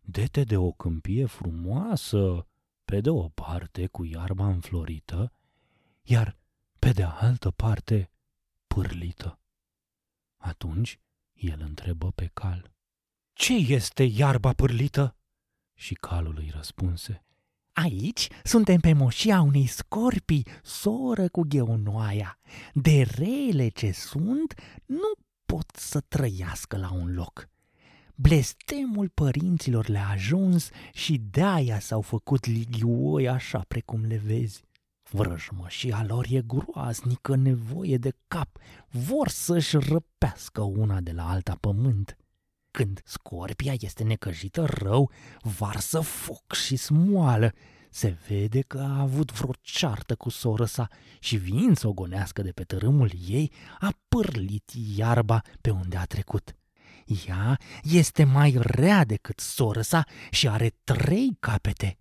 dete 0.05 0.45
de 0.45 0.57
o 0.57 0.73
câmpie 0.73 1.27
frumoasă, 1.27 2.47
pe 2.85 3.01
de 3.01 3.11
o 3.11 3.29
parte 3.29 3.87
cu 3.87 4.05
iarba 4.05 4.49
înflorită, 4.49 5.33
iar 6.03 6.37
pe 6.79 6.91
de 6.91 7.03
altă 7.03 7.51
parte 7.51 8.11
pârlită. 8.67 9.39
Atunci 10.37 11.01
el 11.33 11.61
întrebă 11.61 12.11
pe 12.11 12.31
cal. 12.35 12.73
Ce 13.33 13.55
este 13.55 14.03
iarba 14.03 14.53
pârlită? 14.53 15.17
Și 15.75 15.95
calul 15.95 16.37
îi 16.39 16.51
răspunse. 16.55 17.25
Aici 17.73 18.29
suntem 18.43 18.81
pe 18.81 18.93
moșia 18.93 19.41
unei 19.41 19.67
scorpii, 19.67 20.47
soră 20.63 21.29
cu 21.29 21.41
gheonoaia. 21.41 22.39
De 22.73 23.03
rele 23.03 23.69
ce 23.69 23.93
sunt, 23.93 24.55
nu 24.87 25.13
pot 25.47 25.71
să 25.77 26.01
trăiască 26.01 26.77
la 26.77 26.93
un 26.93 27.15
loc. 27.15 27.49
Blestemul 28.17 29.09
părinților 29.09 29.89
le-a 29.89 30.09
ajuns 30.09 30.71
și 30.93 31.19
de-aia 31.31 31.79
s-au 31.79 32.01
făcut 32.01 32.47
ligioi 32.47 33.29
așa 33.29 33.65
precum 33.69 34.05
le 34.05 34.17
vezi. 34.17 34.63
Vrăjmășia 35.11 36.05
lor 36.07 36.27
e 36.31 36.41
groaznică 36.41 37.37
nevoie 37.37 37.97
de 37.97 38.13
cap, 38.29 38.59
vor 38.89 39.29
să-și 39.29 39.77
răpească 39.77 40.61
una 40.63 41.01
de 41.01 41.13
la 41.13 41.29
alta 41.29 41.57
pământ. 41.61 42.17
Când 42.71 43.01
scorpia 43.05 43.75
este 43.81 44.03
necăjită 44.03 44.65
rău, 44.65 45.11
varsă 45.41 46.01
foc 46.01 46.53
și 46.53 46.77
smoală. 46.77 47.53
Se 47.91 48.19
vede 48.29 48.61
că 48.61 48.79
a 48.79 49.01
avut 49.01 49.33
vreo 49.33 49.53
ceartă 49.61 50.15
cu 50.15 50.29
soră 50.29 50.65
sa 50.65 50.89
și 51.21 51.37
vin 51.37 51.75
să 51.75 51.89
o 51.89 51.93
gonească 51.93 52.43
de 52.43 52.51
pe 52.51 52.63
tărâmul 52.63 53.11
ei, 53.29 53.53
a 53.81 53.99
pârlit 54.09 54.73
iarba 54.97 55.43
pe 55.61 55.71
unde 55.71 55.97
a 55.97 56.05
trecut. 56.05 56.57
Ea 57.27 57.59
este 57.83 58.25
mai 58.25 58.57
rea 58.59 59.05
decât 59.05 59.41
soră 59.41 59.81
sa 59.81 60.07
și 60.31 60.49
are 60.49 60.75
trei 60.85 61.37
capete. 61.41 61.99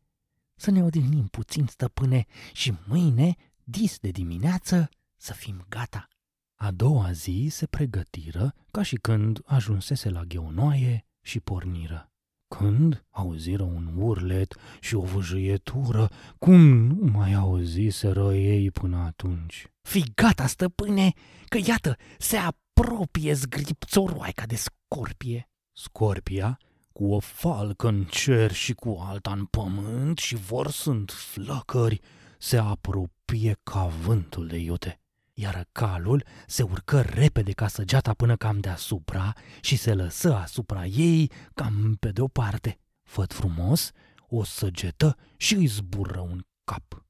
să 0.55 0.71
ne 0.71 0.83
odihnim 0.83 1.27
puțin, 1.27 1.65
stăpâne, 1.65 2.25
și 2.53 2.73
mâine, 2.87 3.35
dis 3.63 3.97
de 3.99 4.09
dimineață, 4.09 4.89
să 5.15 5.33
fim 5.33 5.65
gata. 5.69 6.07
A 6.55 6.71
doua 6.71 7.11
zi 7.11 7.47
se 7.51 7.65
pregătiră 7.65 8.53
ca 8.71 8.81
și 8.83 8.95
când 8.95 9.41
ajunsese 9.45 10.09
la 10.09 10.23
gheonoaie 10.23 11.05
și 11.21 11.39
porniră. 11.39 12.11
Când 12.47 13.05
auziră 13.09 13.63
un 13.63 13.89
urlet 13.95 14.55
și 14.79 14.95
o 14.95 15.01
vâjăietură, 15.01 16.09
cum 16.37 16.61
nu 16.61 17.11
mai 17.11 17.33
auziseră 17.33 18.35
ei 18.35 18.71
până 18.71 18.97
atunci. 18.97 19.67
Fii 19.81 20.11
gata, 20.15 20.47
stăpâne, 20.47 21.13
că 21.47 21.59
iată, 21.65 21.97
se 22.17 22.37
apropie 22.37 23.33
zgripțoroaica 23.33 24.45
de 24.45 24.55
scorpie. 24.93 25.49
Scorpia, 25.71 26.59
cu 26.91 27.13
o 27.13 27.19
falcă 27.19 27.87
în 27.87 28.03
cer 28.03 28.51
și 28.51 28.73
cu 28.73 28.97
alta 28.99 29.31
în 29.31 29.45
pământ 29.45 30.17
și 30.17 30.35
vor 30.35 30.71
sunt 30.71 31.11
flăcări, 31.11 31.99
se 32.37 32.57
apropie 32.57 33.59
ca 33.63 33.85
vântul 33.85 34.47
de 34.47 34.57
iute 34.57 34.97
iar 35.35 35.67
calul 35.71 36.23
se 36.47 36.63
urcă 36.63 37.01
repede 37.01 37.51
ca 37.51 37.67
săgeata 37.67 38.13
până 38.13 38.35
cam 38.35 38.59
deasupra 38.59 39.33
și 39.61 39.75
se 39.75 39.93
lăsă 39.93 40.35
asupra 40.35 40.85
ei 40.85 41.31
cam 41.53 41.95
pe 41.99 42.11
de-o 42.11 42.27
parte. 42.27 42.79
Făt 43.03 43.33
frumos, 43.33 43.91
o 44.27 44.43
săgetă 44.43 45.17
și 45.37 45.55
îi 45.55 45.65
zbură 45.65 46.19
un 46.19 46.41
cap. 46.63 47.05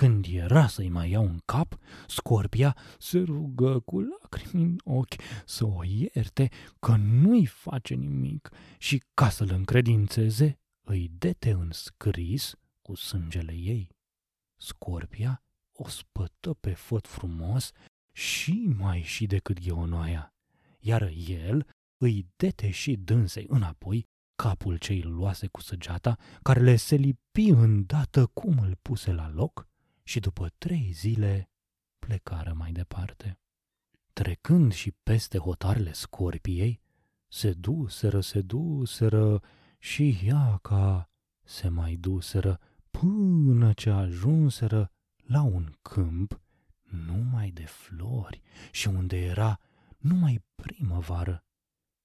Când 0.00 0.26
era 0.28 0.66
să-i 0.66 0.88
mai 0.88 1.10
iau 1.10 1.24
un 1.24 1.38
cap, 1.44 1.78
Scorpia 2.06 2.76
se 2.98 3.18
rugă 3.18 3.80
cu 3.80 4.00
lacrimi 4.00 4.62
în 4.62 4.76
ochi 4.84 5.14
să 5.44 5.66
o 5.66 5.84
ierte 5.84 6.48
că 6.80 6.96
nu-i 6.96 7.46
face 7.46 7.94
nimic 7.94 8.50
și 8.78 9.02
ca 9.14 9.28
să-l 9.28 9.50
încredințeze, 9.50 10.58
îi 10.86 11.10
dete 11.18 11.50
în 11.50 11.70
scris 11.72 12.54
cu 12.82 12.94
sângele 12.94 13.52
ei. 13.52 13.88
Scorpia 14.56 15.42
o 15.72 15.88
spătă 15.88 16.54
pe 16.54 16.70
făt 16.72 17.06
frumos 17.06 17.70
și 18.12 18.74
mai 18.78 19.02
și 19.02 19.26
decât 19.26 19.60
gheonoaia, 19.60 20.34
iar 20.78 21.12
el 21.26 21.66
îi 21.96 22.26
dete 22.36 22.70
și 22.70 22.96
dânsei 22.96 23.46
înapoi 23.48 24.06
capul 24.34 24.76
ce 24.76 24.92
îl 24.92 25.12
luase 25.12 25.46
cu 25.46 25.60
săgeata, 25.60 26.16
care 26.42 26.60
le 26.60 26.76
se 26.76 26.94
lipi 26.94 27.48
îndată 27.48 28.26
cum 28.26 28.58
îl 28.58 28.78
puse 28.82 29.12
la 29.12 29.30
loc 29.30 29.68
și 30.06 30.20
după 30.20 30.48
trei 30.58 30.90
zile 30.92 31.50
plecară 31.98 32.52
mai 32.52 32.72
departe. 32.72 33.38
Trecând 34.12 34.72
și 34.72 34.90
peste 35.02 35.38
hotarele 35.38 35.92
scorpiei, 35.92 36.80
se 37.28 37.52
duseră, 37.52 38.20
se 38.20 38.40
duseră 38.40 39.42
și 39.78 40.20
ea 40.24 40.58
ca 40.62 41.10
se 41.42 41.68
mai 41.68 41.94
duseră 41.94 42.60
până 42.90 43.72
ce 43.72 43.90
ajunseră 43.90 44.90
la 45.16 45.42
un 45.42 45.72
câmp 45.82 46.40
numai 46.82 47.50
de 47.50 47.64
flori 47.64 48.42
și 48.70 48.88
unde 48.88 49.16
era 49.16 49.60
numai 49.98 50.44
primăvară. 50.54 51.44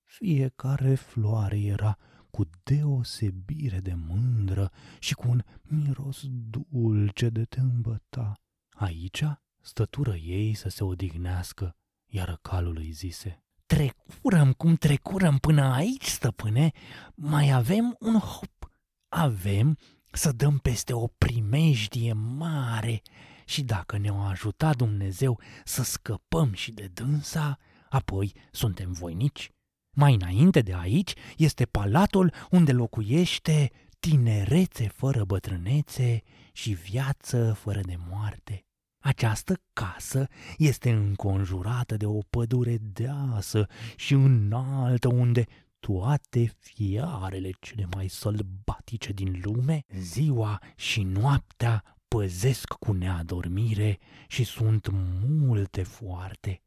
Fiecare 0.03 0.95
floare 0.95 1.59
era 1.59 1.97
cu 2.31 2.49
deosebire 2.63 3.79
de 3.79 3.93
mândră 3.93 4.71
și 4.99 5.13
cu 5.13 5.29
un 5.29 5.41
miros 5.61 6.23
dulce 6.27 7.29
de 7.29 7.45
te 7.45 7.59
îmbăta. 7.59 8.33
Aici 8.69 9.23
stătură 9.61 10.15
ei 10.15 10.53
să 10.53 10.69
se 10.69 10.83
odihnească, 10.83 11.75
iar 12.05 12.39
calul 12.41 12.77
îi 12.77 12.91
zise, 12.91 13.43
Trecurăm 13.65 14.53
cum 14.53 14.75
trecurăm 14.75 15.37
până 15.37 15.61
aici, 15.61 16.05
stăpâne, 16.05 16.71
mai 17.15 17.51
avem 17.51 17.95
un 17.99 18.17
hop. 18.17 18.71
Avem 19.09 19.77
să 20.11 20.31
dăm 20.31 20.57
peste 20.57 20.93
o 20.93 21.07
primejdie 21.07 22.13
mare 22.13 23.01
și 23.45 23.63
dacă 23.63 23.97
ne-o 23.97 24.19
ajuta 24.19 24.73
Dumnezeu 24.73 25.39
să 25.63 25.83
scăpăm 25.83 26.53
și 26.53 26.71
de 26.71 26.87
dânsa, 26.93 27.57
apoi 27.89 28.33
suntem 28.51 28.91
voinici. 28.91 29.51
Mai 29.91 30.13
înainte 30.13 30.61
de 30.61 30.73
aici 30.73 31.13
este 31.37 31.65
palatul 31.65 32.33
unde 32.49 32.71
locuiește 32.71 33.71
tinerețe 33.99 34.87
fără 34.87 35.23
bătrânețe 35.23 36.21
și 36.51 36.73
viață 36.73 37.53
fără 37.53 37.79
de 37.81 37.95
moarte. 38.09 38.65
Această 38.99 39.61
casă 39.73 40.27
este 40.57 40.91
înconjurată 40.91 41.97
de 41.97 42.05
o 42.05 42.19
pădure 42.29 42.77
deasă 42.81 43.67
și 43.95 44.13
înaltă 44.13 45.07
unde 45.07 45.45
toate 45.79 46.53
fiarele 46.59 47.49
cele 47.59 47.87
mai 47.95 48.07
sălbatice 48.07 49.11
din 49.11 49.39
lume, 49.43 49.83
ziua 49.99 50.61
și 50.75 51.03
noaptea 51.03 51.97
păzesc 52.07 52.67
cu 52.67 52.91
neadormire 52.91 53.99
și 54.27 54.43
sunt 54.43 54.87
multe 55.27 55.83
foarte. 55.83 56.61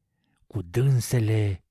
Cu 0.46 0.62
dânsele 0.62 1.63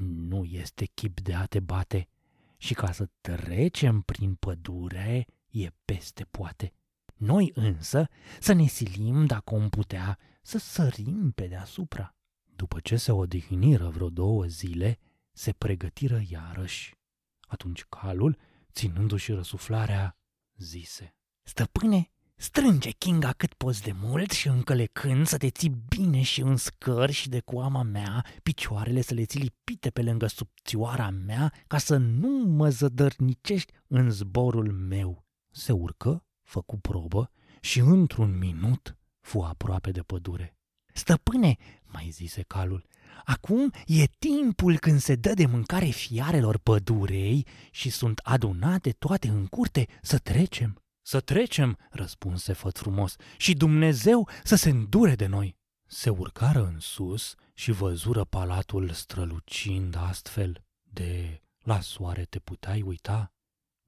nu 0.00 0.44
este 0.44 0.84
chip 0.84 1.20
de 1.20 1.34
a 1.34 1.46
te 1.46 1.60
bate 1.60 2.08
și 2.56 2.74
ca 2.74 2.92
să 2.92 3.08
trecem 3.20 4.00
prin 4.00 4.34
pădure 4.34 5.26
e 5.50 5.70
peste 5.84 6.24
poate. 6.24 6.72
Noi 7.16 7.50
însă 7.54 8.08
să 8.40 8.52
ne 8.52 8.66
silim, 8.66 9.26
dacă 9.26 9.54
om 9.54 9.68
putea, 9.68 10.18
să 10.42 10.58
sărim 10.58 11.30
pe 11.30 11.46
deasupra. 11.46 12.14
După 12.56 12.80
ce 12.80 12.96
se 12.96 13.12
odihniră 13.12 13.88
vreo 13.88 14.10
două 14.10 14.44
zile, 14.44 14.98
se 15.32 15.52
pregătiră 15.52 16.22
iarăși. 16.28 16.94
Atunci 17.40 17.84
calul, 17.84 18.38
ținându-și 18.72 19.32
răsuflarea, 19.32 20.18
zise. 20.56 21.14
Stăpâne, 21.42 22.10
strânge 22.40 22.90
Kinga 22.90 23.32
cât 23.32 23.52
poți 23.54 23.82
de 23.82 23.92
mult 23.94 24.30
și 24.30 24.48
încălecând 24.48 25.26
să 25.26 25.36
te 25.36 25.50
ții 25.50 25.82
bine 25.88 26.22
și 26.22 26.40
în 26.40 26.56
scări 26.56 27.12
și 27.12 27.28
de 27.28 27.40
coama 27.40 27.82
mea, 27.82 28.24
picioarele 28.42 29.00
să 29.00 29.14
le 29.14 29.24
ții 29.24 29.40
lipite 29.40 29.90
pe 29.90 30.02
lângă 30.02 30.26
subțioara 30.26 31.10
mea, 31.10 31.52
ca 31.66 31.78
să 31.78 31.96
nu 31.96 32.28
mă 32.28 32.68
zădărnicești 32.68 33.72
în 33.86 34.10
zborul 34.10 34.72
meu. 34.72 35.24
Se 35.50 35.72
urcă, 35.72 36.24
făcu 36.42 36.78
probă 36.78 37.30
și 37.60 37.78
într-un 37.78 38.38
minut 38.38 38.96
fu 39.20 39.40
aproape 39.40 39.90
de 39.90 40.00
pădure. 40.00 40.58
Stăpâne, 40.92 41.56
mai 41.84 42.08
zise 42.10 42.42
calul, 42.42 42.86
Acum 43.24 43.72
e 43.86 44.04
timpul 44.18 44.78
când 44.78 45.00
se 45.00 45.14
dă 45.14 45.34
de 45.34 45.46
mâncare 45.46 45.86
fiarelor 45.86 46.58
pădurei 46.58 47.46
și 47.70 47.90
sunt 47.90 48.18
adunate 48.18 48.90
toate 48.90 49.28
în 49.28 49.46
curte 49.46 49.86
să 50.02 50.18
trecem. 50.18 50.79
Să 51.02 51.20
trecem, 51.20 51.78
răspunse 51.90 52.52
făt 52.52 52.78
frumos, 52.78 53.16
și 53.36 53.54
Dumnezeu 53.54 54.28
să 54.44 54.56
se 54.56 54.70
îndure 54.70 55.14
de 55.14 55.26
noi. 55.26 55.58
Se 55.86 56.10
urcară 56.10 56.64
în 56.64 56.78
sus 56.78 57.34
și 57.54 57.70
văzură 57.70 58.24
palatul 58.24 58.90
strălucind 58.90 59.96
astfel 59.96 60.64
de 60.82 61.40
la 61.58 61.80
soare 61.80 62.24
te 62.24 62.38
puteai 62.38 62.82
uita, 62.82 63.32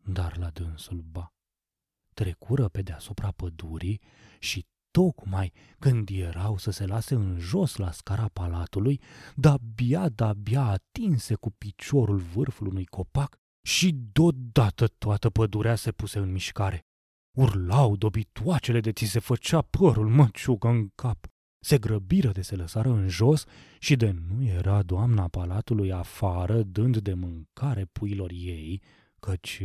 dar 0.04 0.36
la 0.36 0.50
dânsul 0.50 1.00
ba. 1.00 1.32
Trecură 2.14 2.68
pe 2.68 2.82
deasupra 2.82 3.30
pădurii 3.30 4.00
și 4.38 4.66
tocmai 4.90 5.52
când 5.78 6.08
erau 6.12 6.56
să 6.56 6.70
se 6.70 6.86
lase 6.86 7.14
în 7.14 7.38
jos 7.38 7.76
la 7.76 7.90
scara 7.90 8.28
palatului, 8.28 9.00
de-abia, 9.34 10.08
de-abia 10.08 10.62
atinse 10.62 11.34
cu 11.34 11.50
piciorul 11.50 12.18
vârful 12.18 12.66
unui 12.66 12.84
copac 12.84 13.36
și 13.62 13.92
deodată 14.12 14.86
toată 14.86 15.30
pădurea 15.30 15.74
se 15.74 15.92
puse 15.92 16.18
în 16.18 16.32
mișcare. 16.32 16.86
Urlau 17.32 17.96
dobitoacele 17.96 18.80
de 18.80 18.92
ți 18.92 19.04
se 19.04 19.18
făcea 19.18 19.62
părul 19.62 20.08
măciugă 20.08 20.68
în 20.68 20.88
cap. 20.94 21.26
Se 21.58 21.78
grăbiră 21.78 22.30
de 22.30 22.42
se 22.42 22.56
lăsară 22.56 22.88
în 22.88 23.08
jos 23.08 23.44
și 23.78 23.96
de 23.96 24.10
nu 24.10 24.44
era 24.44 24.82
doamna 24.82 25.28
palatului 25.28 25.92
afară 25.92 26.62
dând 26.62 26.98
de 26.98 27.14
mâncare 27.14 27.84
puilor 27.84 28.30
ei, 28.30 28.82
căci 29.20 29.62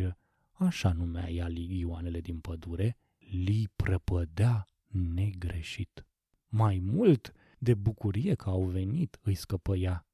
așa 0.52 0.92
numea 0.92 1.30
ea 1.30 1.48
ligioanele 1.48 2.20
din 2.20 2.40
pădure, 2.40 2.98
li 3.18 3.68
prăpădea 3.76 4.68
negreșit. 4.88 6.06
Mai 6.48 6.80
mult 6.84 7.34
de 7.58 7.74
bucurie 7.74 8.36
că 8.36 8.50
au 8.50 8.64
venit 8.64 9.20
îi 9.22 9.36
scăpăia, 9.36 10.06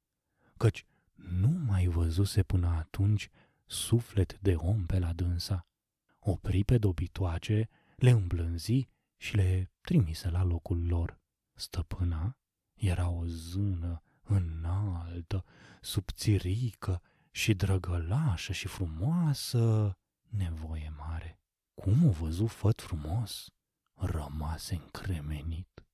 căci 0.56 0.84
nu 1.14 1.48
mai 1.66 1.86
văzuse 1.86 2.42
până 2.42 2.66
atunci 2.66 3.28
suflet 3.66 4.38
de 4.40 4.54
om 4.54 4.86
pe 4.86 4.98
la 4.98 5.12
dânsa. 5.12 5.66
Opri 6.26 6.64
pe 6.64 6.78
dobitoace, 6.78 7.68
le 7.96 8.10
îmblânzi 8.10 8.88
și 9.16 9.36
le 9.36 9.70
trimise 9.80 10.30
la 10.30 10.42
locul 10.42 10.86
lor. 10.86 11.20
Stăpâna 11.52 12.38
era 12.74 13.08
o 13.08 13.24
zână 13.26 14.02
înaltă, 14.22 15.44
subțirică 15.80 17.02
și 17.30 17.54
drăgălașă 17.54 18.52
și 18.52 18.66
frumoasă, 18.66 19.96
nevoie 20.28 20.92
mare. 20.96 21.40
Cum 21.74 22.06
o 22.06 22.10
văzu 22.10 22.46
făt 22.46 22.80
frumos? 22.80 23.48
rămase 23.94 24.74
încremenit. 24.74 25.86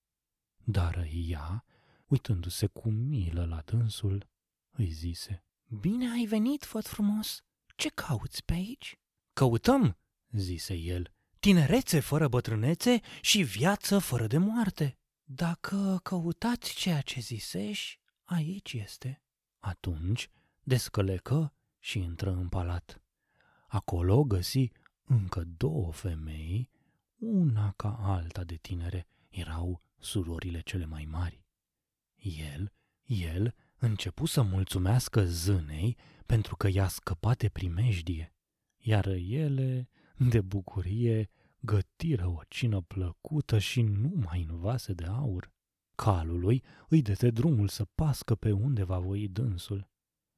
Dar 0.65 1.07
ea, 1.13 1.65
uitându-se 2.07 2.67
cu 2.67 2.91
milă 2.91 3.45
la 3.45 3.61
dânsul, 3.61 4.29
îi 4.71 4.91
zise, 4.91 5.45
Bine 5.81 6.11
ai 6.11 6.25
venit, 6.25 6.65
făt 6.65 6.87
frumos! 6.87 7.45
Ce 7.77 7.89
cauți 7.89 8.45
pe 8.45 8.53
aici?" 8.53 8.99
Căutăm, 9.33 10.00
zise 10.31 10.75
el, 10.75 11.13
tinerețe 11.41 12.01
fără 12.01 12.29
bătrânețe 12.29 13.01
și 13.21 13.43
viață 13.43 13.99
fără 13.99 14.27
de 14.27 14.39
moarte. 14.39 14.99
Dacă 15.25 16.01
căutați 16.03 16.75
ceea 16.75 17.01
ce 17.01 17.21
zisești, 17.21 18.01
aici 18.25 18.73
este. 18.73 19.23
Atunci 19.59 20.29
descălecă 20.63 21.55
și 21.79 21.99
intră 21.99 22.31
în 22.31 22.49
palat. 22.49 23.03
Acolo 23.67 24.25
găsi 24.25 24.71
încă 25.05 25.45
două 25.57 25.93
femei, 25.93 26.71
una 27.17 27.73
ca 27.77 27.97
alta 28.01 28.45
de 28.45 28.55
tinere, 28.55 29.07
erau 29.29 29.83
surorile 29.99 30.61
cele 30.61 30.85
mai 30.85 31.05
mari. 31.05 31.45
El, 32.55 32.73
el 33.05 33.55
începu 33.79 34.27
să 34.27 34.43
mulțumească 34.43 35.25
zânei 35.25 35.97
pentru 36.27 36.57
că 36.57 36.69
i-a 36.69 36.89
scăpat 36.89 37.39
de 37.39 37.49
primejdie, 37.49 38.35
iar 38.79 39.07
ele, 39.07 39.89
de 40.29 40.41
bucurie, 40.41 41.31
gătiră 41.61 42.27
o 42.27 42.41
cină 42.49 42.81
plăcută 42.81 43.59
și 43.59 43.83
nu 43.83 44.13
mai 44.15 44.47
în 44.49 44.59
vase 44.59 44.93
de 44.93 45.05
aur. 45.05 45.53
Calului 45.95 46.63
îi 46.89 47.03
dete 47.03 47.31
drumul 47.31 47.69
să 47.69 47.85
pască 47.95 48.35
pe 48.35 48.53
unde 48.53 48.83
va 48.83 48.99
voi 48.99 49.29
dânsul. 49.29 49.89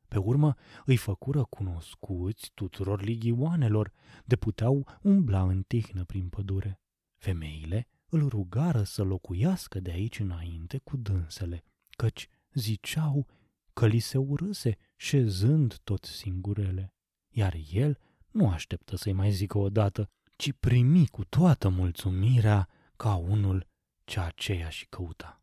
Pe 0.08 0.18
urmă 0.18 0.54
îi 0.84 0.96
făcură 0.96 1.44
cunoscuți 1.44 2.50
tuturor 2.54 3.02
ligioanelor, 3.02 3.92
de 4.24 4.36
puteau 4.36 4.98
umbla 5.02 5.42
în 5.42 5.62
tihnă 5.62 6.04
prin 6.04 6.28
pădure. 6.28 6.80
Femeile 7.16 7.88
îl 8.06 8.28
rugară 8.28 8.82
să 8.82 9.02
locuiască 9.02 9.80
de 9.80 9.90
aici 9.90 10.18
înainte 10.18 10.78
cu 10.78 10.96
dânsele, 10.96 11.64
căci 11.90 12.28
ziceau 12.52 13.26
că 13.72 13.86
li 13.86 13.98
se 13.98 14.18
urâse 14.18 14.76
șezând 14.96 15.76
tot 15.76 16.04
singurele. 16.04 16.94
Iar 17.28 17.56
el 17.72 17.98
nu 18.32 18.48
așteptă 18.48 18.96
să-i 18.96 19.12
mai 19.12 19.30
zică 19.30 19.58
odată, 19.58 20.10
ci 20.36 20.52
primi 20.52 21.06
cu 21.06 21.24
toată 21.24 21.68
mulțumirea 21.68 22.68
ca 22.96 23.14
unul 23.14 23.66
ce 24.04 24.20
aceea 24.20 24.68
și 24.68 24.86
căuta. 24.86 25.42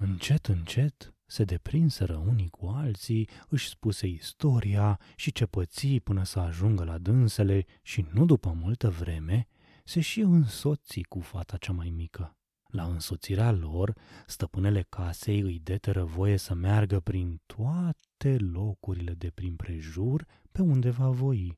Încet, 0.00 0.46
încet, 0.46 1.14
se 1.26 1.44
deprinseră 1.44 2.16
unii 2.16 2.48
cu 2.48 2.66
alții, 2.66 3.28
își 3.48 3.68
spuse 3.68 4.06
istoria 4.06 5.00
și 5.16 5.32
ce 5.32 5.46
pății 5.46 6.00
până 6.00 6.24
să 6.24 6.38
ajungă 6.38 6.84
la 6.84 6.98
dânsele 6.98 7.64
și 7.82 8.06
nu 8.12 8.24
după 8.24 8.52
multă 8.52 8.90
vreme 8.90 9.46
se 9.84 10.00
și 10.00 10.20
însoți 10.20 11.00
cu 11.00 11.20
fata 11.20 11.56
cea 11.56 11.72
mai 11.72 11.90
mică. 11.90 12.36
La 12.68 12.84
însoțirea 12.84 13.52
lor, 13.52 13.94
stăpânele 14.26 14.82
casei 14.82 15.40
îi 15.40 15.58
deteră 15.58 16.04
voie 16.04 16.36
să 16.36 16.54
meargă 16.54 17.00
prin 17.00 17.40
toate 17.46 18.36
locurile 18.36 19.12
de 19.12 19.30
prin 19.30 19.56
prejur 19.56 20.26
pe 20.52 20.62
unde 20.62 20.90
va 20.90 21.08
voi. 21.08 21.57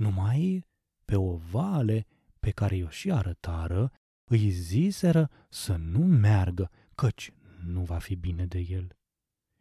Numai 0.00 0.66
pe 1.04 1.16
o 1.16 1.36
vale 1.36 2.06
pe 2.38 2.50
care 2.50 2.76
i-o 2.76 2.88
și 2.88 3.12
arătară, 3.12 3.92
îi 4.24 4.50
ziseră 4.50 5.30
să 5.48 5.76
nu 5.76 5.98
meargă, 5.98 6.70
căci 6.94 7.32
nu 7.64 7.84
va 7.84 7.98
fi 7.98 8.14
bine 8.14 8.46
de 8.46 8.58
el. 8.58 8.96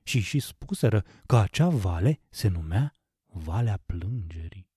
Și 0.03 0.19
și 0.19 0.39
spuseră 0.39 1.05
că 1.25 1.35
acea 1.35 1.69
vale 1.69 2.19
se 2.29 2.47
numea 2.47 2.93
Valea 3.25 3.81
Plângerii. 3.85 4.69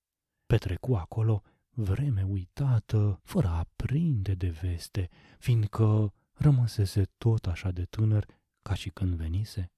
Petrecu 0.46 0.94
acolo 0.94 1.42
vreme 1.70 2.22
uitată, 2.22 3.20
fără 3.24 3.48
a 3.48 3.66
prinde 3.76 4.34
de 4.34 4.48
veste, 4.48 5.08
fiindcă 5.38 6.14
rămăsese 6.32 7.04
tot 7.18 7.46
așa 7.46 7.70
de 7.70 7.84
tânăr 7.84 8.26
ca 8.62 8.74
și 8.74 8.90
când 8.90 9.14
venise. 9.14 9.72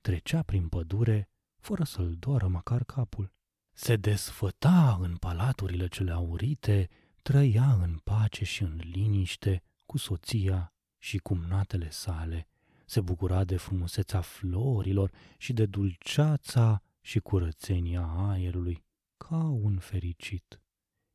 Trecea 0.00 0.42
prin 0.42 0.68
pădure 0.68 1.30
fără 1.56 1.84
să-l 1.84 2.16
doară 2.18 2.48
măcar 2.48 2.84
capul. 2.84 3.35
Se 3.78 3.96
desfăta 3.96 4.98
în 5.00 5.16
palaturile 5.16 5.86
cele 5.86 6.12
aurite, 6.12 6.88
trăia 7.22 7.72
în 7.72 7.98
pace 8.04 8.44
și 8.44 8.62
în 8.62 8.80
liniște 8.82 9.62
cu 9.86 9.98
soția 9.98 10.72
și 10.98 11.18
cumnatele 11.18 11.90
sale, 11.90 12.48
se 12.86 13.00
bucura 13.00 13.44
de 13.44 13.56
frumusețea 13.56 14.20
florilor 14.20 15.12
și 15.38 15.52
de 15.52 15.66
dulceața 15.66 16.82
și 17.00 17.18
curățenia 17.18 18.02
aerului, 18.02 18.84
ca 19.16 19.42
un 19.48 19.78
fericit 19.78 20.60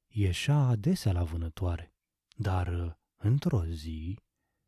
ieșea 0.07 0.57
adesea 0.57 1.11
la 1.11 1.23
vânătoare, 1.23 1.93
dar 2.35 2.99
într-o 3.15 3.65
zi 3.65 4.17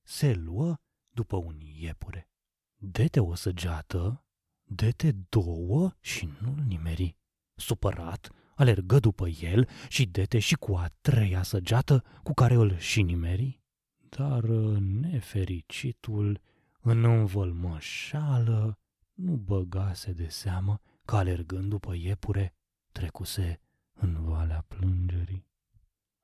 se 0.02 0.34
luă 0.34 0.78
după 1.10 1.36
un 1.36 1.60
iepure. 1.60 2.30
Dete 2.76 3.20
o 3.20 3.36
săgeată, 3.36 4.26
dete 4.64 5.12
două 5.12 5.92
și 6.00 6.30
nu-l 6.42 6.64
nimeri. 6.68 7.18
Supărat, 7.56 8.30
alergă 8.56 9.00
după 9.00 9.28
el 9.28 9.68
și 9.90 10.06
dete 10.06 10.40
și 10.40 10.56
cu 10.56 10.76
a 10.76 10.88
treia 11.02 11.44
săgeată 11.44 12.04
cu 12.24 12.34
care 12.34 12.54
îl 12.54 12.78
și 12.78 13.02
nimeri. 13.02 13.62
Dar 14.10 14.44
nefericitul, 14.80 16.42
în 16.82 17.04
învălmășală, 17.04 18.80
nu 19.14 19.36
băgase 19.36 20.12
de 20.12 20.28
seamă 20.28 20.82
că 21.06 21.16
alergând 21.16 21.70
după 21.70 21.94
iepure, 21.96 22.56
trecuse 22.92 23.60
în 23.94 24.24
valea 24.24 24.66
plângerii. 24.68 25.48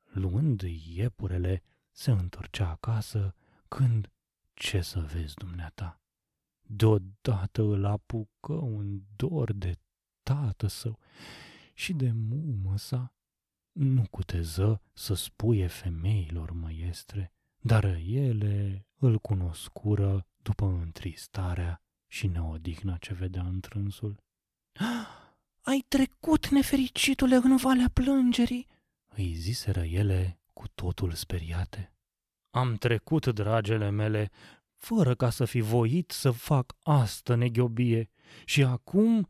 Luând 0.04 0.62
iepurele, 0.96 1.64
se 1.92 2.12
întorcea 2.12 2.70
acasă 2.70 3.36
când, 3.68 4.12
ce 4.54 4.82
să 4.82 5.00
vezi 5.00 5.34
dumneata, 5.34 6.02
deodată 6.62 7.62
îl 7.62 7.86
apucă 7.86 8.54
un 8.54 9.02
dor 9.16 9.54
de 9.54 9.78
tată 10.34 10.68
său 10.68 11.00
și 11.74 11.94
de 11.94 12.12
mumă 12.12 12.78
sa. 12.78 13.14
Nu 13.72 14.04
cuteză 14.12 14.82
să 14.94 15.14
spuie 15.14 15.68
femeilor 15.68 16.52
măiestre, 16.52 17.34
dar 17.60 17.84
ele 18.06 18.88
îl 18.98 19.20
cunoscură 19.20 20.28
după 20.42 20.66
întristarea 20.66 21.82
și 22.08 22.28
neodihna 22.28 22.98
ce 22.98 23.14
vedea 23.14 23.44
întrânsul. 23.44 24.24
Ah! 24.74 25.08
Ai 25.72 25.86
trecut, 25.88 26.48
nefericitule, 26.48 27.36
în 27.36 27.56
valea 27.56 27.90
plângerii?" 27.94 28.68
îi 29.08 29.34
ziseră 29.34 29.84
ele 29.84 30.40
cu 30.54 30.68
totul 30.68 31.12
speriate. 31.12 31.94
Am 32.50 32.76
trecut, 32.76 33.28
dragele 33.28 33.90
mele, 33.90 34.32
fără 34.76 35.16
ca 35.16 35.30
să 35.30 35.46
fi 35.46 35.60
voit 35.60 36.12
să 36.12 36.32
fac 36.32 36.76
asta 36.84 37.36
neghiobie 37.36 38.10
și 38.46 38.64
acum 38.64 39.28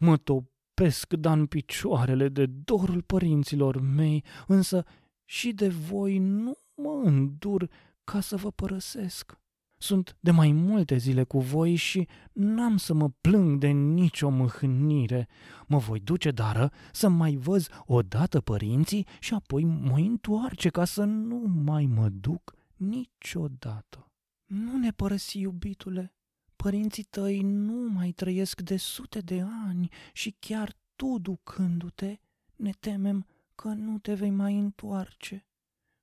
mă 0.00 0.16
topesc 0.16 1.14
dan 1.14 1.46
picioarele 1.46 2.28
de 2.28 2.46
dorul 2.46 3.02
părinților 3.02 3.80
mei, 3.80 4.24
însă 4.46 4.84
și 5.24 5.52
de 5.52 5.68
voi 5.68 6.18
nu 6.18 6.58
mă 6.74 7.00
îndur 7.04 7.70
ca 8.04 8.20
să 8.20 8.36
vă 8.36 8.50
părăsesc. 8.50 9.38
Sunt 9.82 10.16
de 10.20 10.30
mai 10.30 10.52
multe 10.52 10.96
zile 10.96 11.24
cu 11.24 11.40
voi 11.40 11.74
și 11.74 12.08
n-am 12.32 12.76
să 12.76 12.94
mă 12.94 13.08
plâng 13.20 13.58
de 13.58 13.68
nicio 13.68 14.28
mâhnire. 14.28 15.28
Mă 15.66 15.78
voi 15.78 16.00
duce, 16.00 16.30
dară, 16.30 16.72
să 16.92 17.08
mai 17.08 17.36
văz 17.36 17.68
odată 17.86 18.40
părinții 18.40 19.06
și 19.20 19.34
apoi 19.34 19.64
mă 19.64 19.96
întoarce 19.96 20.68
ca 20.68 20.84
să 20.84 21.04
nu 21.04 21.62
mai 21.64 21.86
mă 21.86 22.08
duc 22.08 22.54
niciodată. 22.76 24.10
Nu 24.46 24.78
ne 24.78 24.90
părăsi, 24.90 25.38
iubitule. 25.38 26.14
Părinții 26.62 27.02
tăi 27.02 27.40
nu 27.42 27.88
mai 27.88 28.12
trăiesc 28.12 28.60
de 28.60 28.76
sute 28.76 29.20
de 29.20 29.40
ani 29.40 29.88
și 30.12 30.36
chiar 30.38 30.76
tu 30.96 31.18
ducându-te, 31.18 32.18
ne 32.56 32.70
temem 32.70 33.26
că 33.54 33.68
nu 33.68 33.98
te 33.98 34.14
vei 34.14 34.30
mai 34.30 34.58
întoarce. 34.58 35.46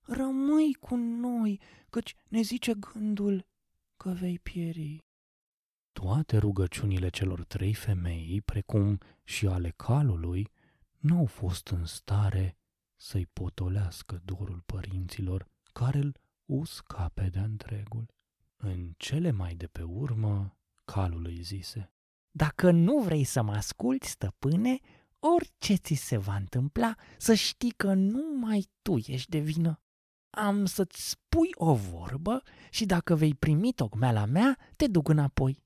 Rămâi 0.02 0.74
cu 0.74 0.96
noi, 0.96 1.60
căci 1.90 2.16
ne 2.28 2.42
zice 2.42 2.74
gândul, 2.74 3.46
că 3.98 4.10
vei 4.10 4.40
pieri. 4.40 5.04
Toate 5.92 6.38
rugăciunile 6.38 7.10
celor 7.10 7.44
trei 7.44 7.74
femei, 7.74 8.42
precum 8.42 9.00
și 9.24 9.48
ale 9.48 9.70
calului, 9.70 10.48
nu 10.98 11.18
au 11.18 11.26
fost 11.26 11.68
în 11.68 11.86
stare 11.86 12.58
să-i 12.96 13.26
potolească 13.26 14.22
dorul 14.26 14.64
părinților, 14.66 15.48
care 15.74 15.98
îl 15.98 16.18
uscape 16.46 17.30
de 17.30 17.40
întregul. 17.40 18.16
În 18.58 18.94
cele 18.98 19.32
mai 19.32 19.56
de 19.56 19.68
pe 19.68 19.82
urmă, 19.82 20.58
calul 20.86 21.26
îi 21.26 21.42
zise, 21.42 21.94
Dacă 22.32 22.72
nu 22.72 23.00
vrei 23.00 23.24
să 23.24 23.42
mă 23.42 23.54
asculți, 23.54 24.10
stăpâne, 24.10 24.80
orice 25.20 25.76
ți 25.76 25.94
se 25.94 26.18
va 26.18 26.36
întâmpla, 26.36 26.96
să 27.18 27.34
știi 27.34 27.72
că 27.72 27.94
numai 27.94 28.70
tu 28.82 28.96
ești 28.98 29.30
de 29.30 29.40
vină 29.40 29.82
am 30.38 30.66
să-ți 30.66 31.10
spui 31.10 31.50
o 31.54 31.74
vorbă 31.74 32.44
și 32.70 32.86
dacă 32.86 33.16
vei 33.16 33.34
primi 33.34 33.74
tocmeala 33.74 34.26
mea, 34.26 34.58
te 34.76 34.88
duc 34.88 35.08
înapoi. 35.08 35.64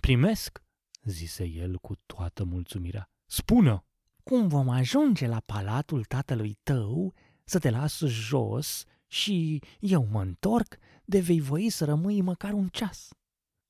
Primesc, 0.00 0.62
zise 1.02 1.44
el 1.44 1.78
cu 1.78 1.94
toată 2.06 2.44
mulțumirea. 2.44 3.10
Spună! 3.26 3.84
Cum 4.22 4.48
vom 4.48 4.68
ajunge 4.68 5.26
la 5.26 5.40
palatul 5.40 6.04
tatălui 6.04 6.58
tău, 6.62 7.14
să 7.44 7.58
te 7.58 7.70
las 7.70 7.98
jos 7.98 8.84
și 9.12 9.62
eu 9.80 10.04
mă 10.04 10.20
întorc, 10.20 10.76
de 11.04 11.20
vei 11.20 11.40
voi 11.40 11.70
să 11.70 11.84
rămâi 11.84 12.20
măcar 12.20 12.52
un 12.52 12.68
ceas. 12.68 13.08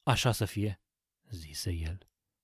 Așa 0.03 0.33
să 0.33 0.45
fie, 0.45 0.81
zise 1.31 1.73
el. 1.73 1.99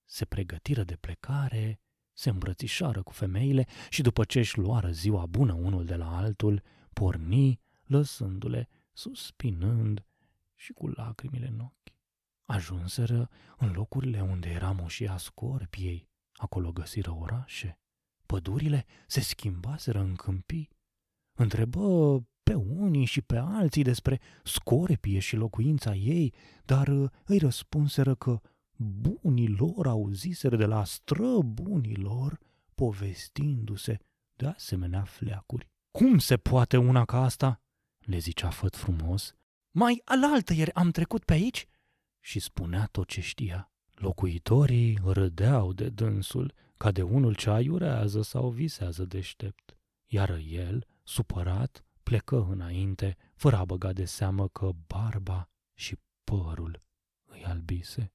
Se 0.04 0.24
pregătiră 0.24 0.84
de 0.84 0.96
plecare, 0.96 1.80
se 2.12 2.28
îmbrățișară 2.28 3.02
cu 3.02 3.12
femeile 3.12 3.66
și 3.90 4.02
după 4.02 4.24
ce 4.24 4.38
își 4.38 4.58
luară 4.58 4.90
ziua 4.90 5.26
bună 5.26 5.52
unul 5.52 5.84
de 5.84 5.96
la 5.96 6.16
altul, 6.16 6.62
porni 6.92 7.61
lăsându-le 7.84 8.68
suspinând 8.92 10.06
și 10.54 10.72
cu 10.72 10.87
lacrimile 10.87 11.46
în 11.46 11.61
ochi. 11.61 11.94
Ajunseră 12.42 13.30
în 13.56 13.72
locurile 13.72 14.20
unde 14.20 14.48
era 14.48 14.72
moșia 14.72 15.16
scorpiei, 15.16 16.08
acolo 16.32 16.72
găsiră 16.72 17.11
orașe. 17.11 17.78
Pădurile 18.26 18.87
se 19.06 19.20
schimbaseră 19.20 20.00
în 20.00 20.14
câmpii. 20.14 20.68
Întrebă 21.32 21.82
pe 22.48 22.54
unii 22.54 23.04
și 23.04 23.20
pe 23.20 23.37
alții 23.37 23.82
despre 23.82 24.20
scorpie 24.44 25.18
și 25.18 25.37
locuința 25.37 25.94
ei, 25.94 26.34
dar 26.64 26.88
îi 27.24 27.38
răspunseră 27.38 28.14
că 28.14 28.40
bunii 28.76 29.48
lor 29.48 29.87
auziseră 29.87 30.56
de 30.56 30.64
la 30.64 30.84
străbunii 30.84 31.96
lor 31.96 32.38
povestindu-se 32.74 33.98
de 34.37 34.46
asemenea 34.46 35.02
fleacuri. 35.02 35.68
Cum 35.90 36.18
se 36.18 36.37
poate 36.37 36.76
una 36.76 37.04
ca 37.04 37.22
asta?" 37.22 37.61
le 37.98 38.18
zicea 38.18 38.50
făt 38.50 38.76
frumos. 38.76 39.34
Mai 39.70 40.00
alaltă 40.04 40.52
ieri 40.52 40.74
am 40.74 40.90
trecut 40.90 41.24
pe 41.24 41.32
aici?" 41.32 41.66
și 42.20 42.40
spunea 42.40 42.88
tot 42.90 43.08
ce 43.08 43.20
știa. 43.20 43.72
Locuitorii 43.94 44.98
râdeau 45.04 45.72
de 45.72 45.88
dânsul 45.88 46.52
ca 46.76 46.90
de 46.90 47.02
unul 47.02 47.34
ce 47.34 47.50
aiurează 47.50 48.22
sau 48.22 48.50
visează 48.50 49.04
deștept, 49.04 49.76
iar 50.06 50.40
el, 50.48 50.87
supărat, 51.02 51.82
plecă 52.09 52.37
înainte, 52.37 53.16
fără 53.35 53.57
a 53.57 53.64
băga 53.64 53.92
de 53.92 54.05
seamă 54.05 54.49
că 54.49 54.73
barba 54.87 55.51
și 55.75 55.97
părul 56.25 56.83
îi 57.31 57.44
albise. 57.44 58.12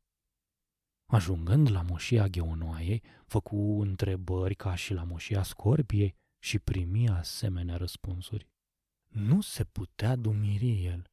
Ajungând 1.06 1.69
la 1.69 1.82
moșia 1.82 2.27
gheonoaiei, 2.27 3.03
făcu 3.25 3.82
întrebări 3.82 4.56
ca 4.56 4.75
și 4.75 4.93
la 4.93 5.03
moșia 5.03 5.43
scorpiei 5.43 6.15
și 6.43 6.60
primi 6.60 7.10
asemenea 7.10 7.77
răspunsuri. 7.77 8.47
Nu 9.10 9.41
se 9.41 9.63
putea 9.63 10.15
dumiri 10.15 10.86
el. 10.86 11.12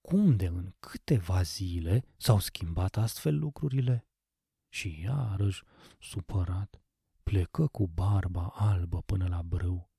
Cum 0.00 0.36
de 0.36 0.46
în 0.46 0.74
câteva 0.78 1.42
zile 1.42 2.04
s-au 2.16 2.38
schimbat 2.38 2.96
astfel 2.96 3.38
lucrurile? 3.38 4.06
Și 4.72 5.00
iarăși, 5.00 5.62
supărat, 6.00 6.82
plecă 7.22 7.66
cu 7.66 7.88
barba 7.88 8.46
albă 8.46 9.02
până 9.02 9.28
la 9.28 9.42
brâu. 9.42 9.90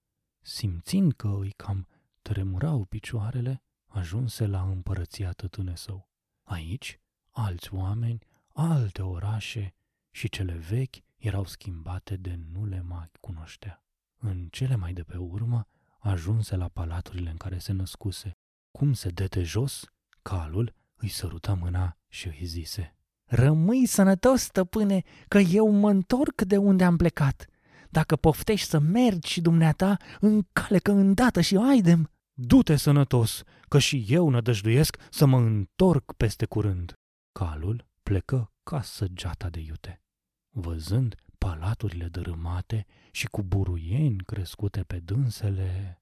Simțind 0.45 1.13
că 1.13 1.27
îi 1.27 1.51
cam 1.51 1.87
tremurau 2.23 2.85
picioarele, 2.85 3.63
ajunse 3.85 4.45
la 4.45 4.61
împărăția 4.61 5.31
tătâne 5.31 5.75
său. 5.75 6.09
Aici, 6.43 6.99
alți 7.31 7.73
oameni 7.73 8.19
alte 8.53 9.01
orașe 9.01 9.73
și 10.11 10.29
cele 10.29 10.53
vechi 10.53 10.95
erau 11.15 11.45
schimbate 11.45 12.15
de 12.15 12.39
nu 12.51 12.65
le 12.65 12.81
mai 12.81 13.11
cunoștea. 13.19 13.83
În 14.17 14.47
cele 14.51 14.75
mai 14.75 14.93
de 14.93 15.03
pe 15.03 15.17
urmă, 15.17 15.67
ajunse 15.99 16.55
la 16.55 16.67
palaturile 16.67 17.29
în 17.29 17.37
care 17.37 17.57
se 17.57 17.71
născuse. 17.71 18.31
Cum 18.71 18.93
se 18.93 19.09
dete 19.09 19.43
jos, 19.43 19.83
calul 20.21 20.73
îi 20.95 21.09
săruta 21.09 21.53
mâna 21.53 21.97
și 22.07 22.27
îi 22.27 22.45
zise 22.45 22.95
Rămâi 23.25 23.85
sănătos, 23.85 24.41
stăpâne, 24.41 25.03
că 25.27 25.37
eu 25.37 25.69
mă 25.69 25.89
întorc 25.89 26.41
de 26.41 26.57
unde 26.57 26.83
am 26.83 26.97
plecat. 26.97 27.45
Dacă 27.93 28.15
poftești 28.15 28.67
să 28.67 28.79
mergi 28.79 29.31
și 29.31 29.41
dumneata, 29.41 29.97
încalecă 30.19 30.91
îndată 30.91 31.41
și 31.41 31.57
aidem. 31.57 32.11
Du-te 32.33 32.75
sănătos, 32.75 33.43
că 33.67 33.79
și 33.79 34.05
eu 34.07 34.29
nădăjduiesc 34.29 34.97
să 35.09 35.25
mă 35.25 35.37
întorc 35.37 36.13
peste 36.13 36.45
curând. 36.45 36.99
Calul 37.31 37.87
plecă 38.03 38.53
ca 38.63 38.81
săgeata 38.81 39.49
de 39.49 39.59
iute. 39.59 40.01
Văzând 40.49 41.15
palaturile 41.37 42.07
dărâmate 42.07 42.85
și 43.11 43.27
cu 43.27 43.43
buruieni 43.43 44.23
crescute 44.23 44.83
pe 44.83 44.99
dânsele, 44.99 46.01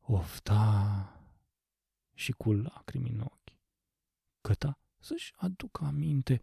ofta 0.00 1.20
și 2.14 2.32
cu 2.32 2.52
lacrimi 2.52 3.10
în 3.10 3.20
ochi, 3.20 3.58
căta 4.40 4.78
să-și 4.98 5.32
aducă 5.36 5.84
aminte 5.84 6.40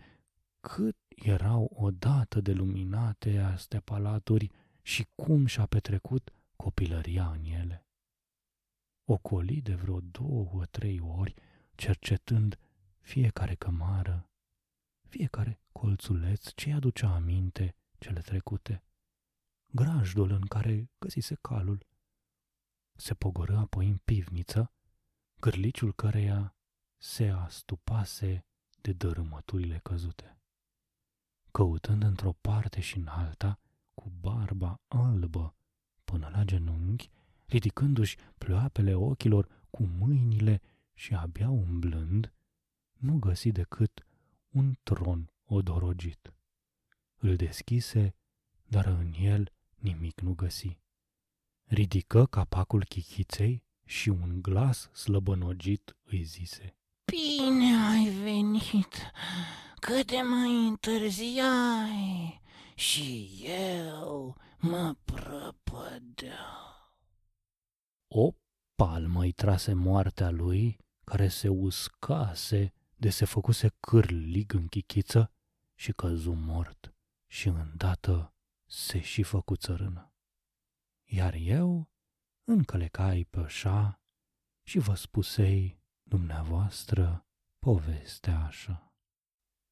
cât 0.67 0.97
erau 1.15 1.63
odată 1.76 2.41
de 2.41 2.52
luminate 2.52 3.38
astea 3.38 3.82
palaturi 3.82 4.52
și 4.82 5.08
cum 5.15 5.45
și-a 5.45 5.65
petrecut 5.65 6.34
copilăria 6.56 7.32
în 7.32 7.45
ele. 7.45 7.86
Ocoli 9.06 9.62
de 9.62 9.76
vreo 9.76 9.99
două, 9.99 10.65
trei 10.65 10.99
ori, 10.99 11.34
cercetând 11.76 12.60
fiecare 12.99 13.56
cămară, 13.56 14.30
fiecare 15.08 15.60
colțuleț 15.71 16.52
ce 16.54 16.73
aducea 16.73 17.13
aminte 17.13 17.76
cele 17.99 18.21
trecute, 18.21 18.84
grajdul 19.71 20.32
în 20.32 20.45
care 20.45 20.89
găsise 20.99 21.36
calul. 21.36 21.86
Se 22.95 23.13
pogoră 23.13 23.58
apoi 23.58 23.88
în 23.88 23.97
pivniță, 23.97 24.71
gârliciul 25.39 25.93
căreia 25.93 26.56
se 26.97 27.30
astupase 27.30 28.45
de 28.82 28.93
dărâmăturile 28.93 29.80
căzute. 29.80 30.38
Căutând 31.58 32.04
într-o 32.04 32.32
parte 32.32 32.82
și 32.82 32.98
în 32.98 33.08
alta, 33.08 33.60
cu 33.94 34.12
barba 34.20 34.82
albă 34.88 35.56
până 36.04 36.30
la 36.32 36.44
genunchi, 36.44 37.10
ridicându-și 37.46 38.18
ploapele 38.38 38.94
ochilor 38.94 39.63
cu 39.70 39.84
mâinile 39.84 40.62
și 40.94 41.13
abia 41.13 41.50
umblând, 41.50 42.34
nu 42.94 43.18
găsi 43.18 43.52
decât 43.52 44.06
un 44.50 44.78
tron 44.84 45.32
odorogit. 45.46 46.34
Îl 47.16 47.36
deschise, 47.36 48.16
dar 48.68 48.86
în 48.86 49.13
el 49.20 49.52
nimic 49.76 50.20
nu 50.22 50.34
găsi. 50.34 50.80
Ridică 51.63 52.26
capacul 52.26 52.84
chichiței 52.84 53.63
și 53.86 54.10
un 54.10 54.42
glas 54.42 54.89
slăbănogit 54.94 55.96
îi 56.04 56.24
zise. 56.24 56.76
Bine 57.06 57.76
ai 57.92 58.10
venit, 58.10 59.12
cât 59.86 60.08
de 60.08 60.22
mai 60.22 60.67
întârziai 60.67 62.41
și 62.76 63.30
eu 63.46 64.38
mă 64.58 64.96
prăpădeau. 65.04 66.93
O 68.08 68.32
palmă 68.76 69.22
îi 69.22 69.32
trase 69.32 69.74
moartea 69.74 70.30
lui, 70.30 70.78
care 71.04 71.28
se 71.28 71.48
uscase 71.48 72.74
de 72.96 73.10
se 73.10 73.26
făcuse 73.26 73.69
cârlig 73.80 74.54
în 74.54 74.67
chichiță 74.67 75.32
și 75.76 75.91
căzu 75.91 76.32
mort 76.32 76.96
și 77.28 77.48
îndată 77.48 78.34
se 78.65 79.02
și 79.02 79.24
făcu 79.24 79.56
țărână. 79.56 80.13
Iar 81.04 81.34
eu 81.34 81.89
încălecai 82.43 83.28
pe 83.30 83.39
așa 83.39 84.02
și 84.63 84.80
vă 84.80 84.96
spusei 84.96 85.80
dumneavoastră 86.04 87.26
povestea 87.60 88.39
așa. 88.39 88.92